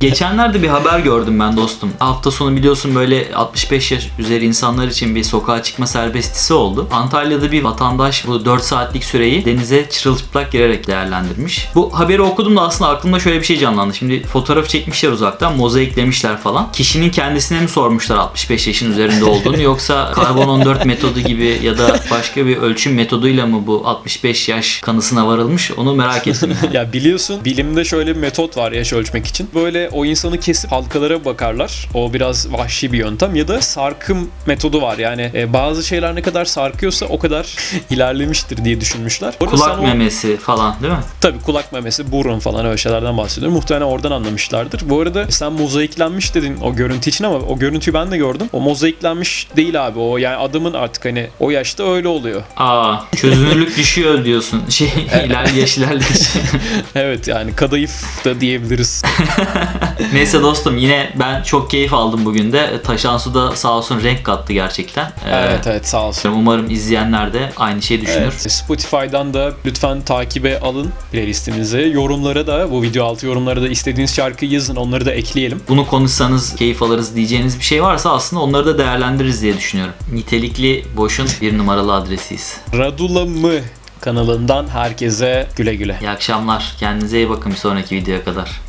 Geçenlerde 0.00 0.62
bir 0.62 0.68
haber 0.68 0.98
gördüm 0.98 1.40
ben 1.40 1.56
dostum. 1.56 1.92
Hafta 1.98 2.30
sonu 2.30 2.56
biliyorsun 2.56 2.94
böyle 2.94 3.34
65 3.34 3.92
yaş 3.92 4.08
üzeri 4.18 4.44
insanlar 4.44 4.88
için 4.88 5.14
bir 5.14 5.24
sokağa 5.24 5.62
çıkma 5.62 5.86
serbestisi 5.86 6.54
oldu. 6.54 6.88
Antalya'da 6.92 7.52
bir 7.52 7.64
vatandaş 7.64 8.26
bu 8.26 8.44
4 8.44 8.62
saatlik 8.62 9.04
süreyi 9.04 9.44
denize 9.44 9.88
çırılçıplak 9.90 10.52
girerek 10.52 10.86
değerlendirmiş. 10.86 11.68
Bu 11.74 11.98
haberi 11.98 12.22
okudum 12.22 12.56
da 12.56 12.60
aslında 12.60 12.90
aklımda 12.90 13.20
şöyle 13.20 13.40
bir 13.40 13.44
şey 13.44 13.58
canlandı. 13.58 13.94
Şimdi 13.94 14.22
fotoğraf 14.22 14.68
çekmişler 14.68 15.10
uzaktan, 15.10 15.56
mozaiklemişler 15.56 16.36
falan. 16.36 16.72
Kişinin 16.72 17.10
kendisine 17.10 17.60
mi 17.60 17.68
sormuşlar 17.68 18.16
65 18.16 18.66
yaşın 18.66 18.92
üzerinde 18.92 19.24
olduğunu 19.24 19.62
yoksa 19.62 20.12
karbon 20.12 20.48
14 20.48 20.84
metodu 20.84 21.20
gibi 21.20 21.60
ya 21.62 21.78
da 21.78 22.00
başka 22.10 22.46
bir 22.46 22.56
ölçüm 22.56 22.94
metoduyla 22.94 23.46
mı 23.46 23.66
bu 23.66 23.82
65 23.84 24.48
yaş 24.48 24.80
kanısına 24.80 25.26
varılmış 25.26 25.70
onu 25.70 25.94
merak 25.94 26.26
ettim. 26.26 26.56
ya 26.72 26.92
biliyorsun 26.92 27.44
bilimde 27.44 27.84
şöyle 27.84 28.16
bir 28.16 28.20
metot 28.20 28.56
var 28.56 28.72
yaş 28.72 28.92
ölçmek 28.92 29.26
için. 29.26 29.48
Böyle 29.54 29.87
o 29.92 30.04
insanı 30.04 30.40
kesip 30.40 30.72
halkalara 30.72 31.24
bakarlar. 31.24 31.88
O 31.94 32.12
biraz 32.12 32.52
vahşi 32.52 32.92
bir 32.92 32.98
yöntem. 32.98 33.34
Ya 33.34 33.48
da 33.48 33.60
sarkım 33.62 34.30
metodu 34.46 34.82
var. 34.82 34.98
Yani 34.98 35.30
e, 35.34 35.52
bazı 35.52 35.84
şeyler 35.84 36.14
ne 36.14 36.22
kadar 36.22 36.44
sarkıyorsa 36.44 37.06
o 37.06 37.18
kadar 37.18 37.56
ilerlemiştir 37.90 38.64
diye 38.64 38.80
düşünmüşler. 38.80 39.34
Orada 39.40 39.56
Kulak 39.56 39.78
o- 39.78 39.82
memesi 39.82 40.36
falan 40.36 40.82
değil 40.82 40.92
mi? 40.92 40.98
Tabii 41.20 41.40
kulak 41.40 41.72
memesi, 41.72 42.12
burun 42.12 42.38
falan 42.38 42.66
öyle 42.66 42.76
şeylerden 42.76 43.16
bahsediyorum. 43.18 43.54
Muhtemelen 43.56 43.86
oradan 43.86 44.10
anlamışlardır. 44.10 44.90
Bu 44.90 45.00
arada 45.00 45.30
sen 45.30 45.52
mozaiklenmiş 45.52 46.34
dedin 46.34 46.56
o 46.62 46.74
görüntü 46.74 47.10
için 47.10 47.24
ama 47.24 47.36
o 47.38 47.58
görüntüyü 47.58 47.94
ben 47.94 48.10
de 48.10 48.16
gördüm. 48.16 48.46
O 48.52 48.60
mozaiklenmiş 48.60 49.48
değil 49.56 49.86
abi. 49.86 49.98
O 49.98 50.18
yani 50.18 50.36
adamın 50.36 50.72
artık 50.74 51.04
hani 51.04 51.26
o 51.40 51.50
yaşta 51.50 51.92
öyle 51.92 52.08
oluyor. 52.08 52.42
Aa, 52.56 52.96
çözünürlük 53.16 53.76
düşüyor 53.76 54.24
diyorsun. 54.24 54.62
Şey, 54.68 54.92
iler 55.26 55.46
yaş 55.46 55.78
ilerledikçe. 55.78 56.40
Evet 56.94 57.28
yani 57.28 57.54
kadayıf 57.56 58.24
da 58.24 58.40
diyebiliriz. 58.40 59.02
Neyse 60.12 60.42
dostum 60.42 60.78
yine 60.78 61.12
ben 61.14 61.42
çok 61.42 61.70
keyif 61.70 61.94
aldım 61.94 62.24
bugün 62.24 62.52
de. 62.52 62.82
Taşan 62.82 63.18
Su 63.18 63.34
da 63.34 63.56
sağ 63.56 63.72
olsun 63.72 64.02
renk 64.02 64.24
kattı 64.24 64.52
gerçekten. 64.52 65.04
Ee, 65.04 65.30
evet 65.30 65.66
evet 65.66 65.88
sağ 65.88 66.02
olsun. 66.02 66.32
Umarım 66.32 66.70
izleyenler 66.70 67.32
de 67.32 67.52
aynı 67.56 67.82
şeyi 67.82 68.00
düşünür. 68.00 68.22
Evet, 68.22 68.52
Spotify'dan 68.52 69.34
da 69.34 69.52
lütfen 69.66 70.00
takibe 70.02 70.60
alın 70.60 70.92
playlistimizi. 71.12 71.90
Yorumlara 71.94 72.46
da 72.46 72.70
bu 72.70 72.82
video 72.82 73.04
altı 73.04 73.26
yorumlara 73.26 73.62
da 73.62 73.68
istediğiniz 73.68 74.14
şarkıyı 74.14 74.50
yazın 74.50 74.76
onları 74.76 75.06
da 75.06 75.12
ekleyelim. 75.12 75.62
Bunu 75.68 75.86
konuşsanız 75.86 76.56
keyif 76.56 76.82
alırız 76.82 77.16
diyeceğiniz 77.16 77.58
bir 77.58 77.64
şey 77.64 77.82
varsa 77.82 78.12
aslında 78.12 78.42
onları 78.42 78.66
da 78.66 78.78
değerlendiririz 78.78 79.42
diye 79.42 79.56
düşünüyorum. 79.56 79.94
Nitelikli 80.12 80.84
Boş'un 80.96 81.28
bir 81.40 81.58
numaralı 81.58 81.94
adresiyiz. 81.94 82.56
Radula 82.76 83.24
mı 83.24 83.52
kanalından 84.00 84.68
herkese 84.68 85.46
güle 85.56 85.74
güle. 85.74 85.98
İyi 86.00 86.10
akşamlar. 86.10 86.74
Kendinize 86.80 87.16
iyi 87.16 87.30
bakın 87.30 87.52
bir 87.52 87.56
sonraki 87.56 87.96
videoya 87.96 88.24
kadar. 88.24 88.67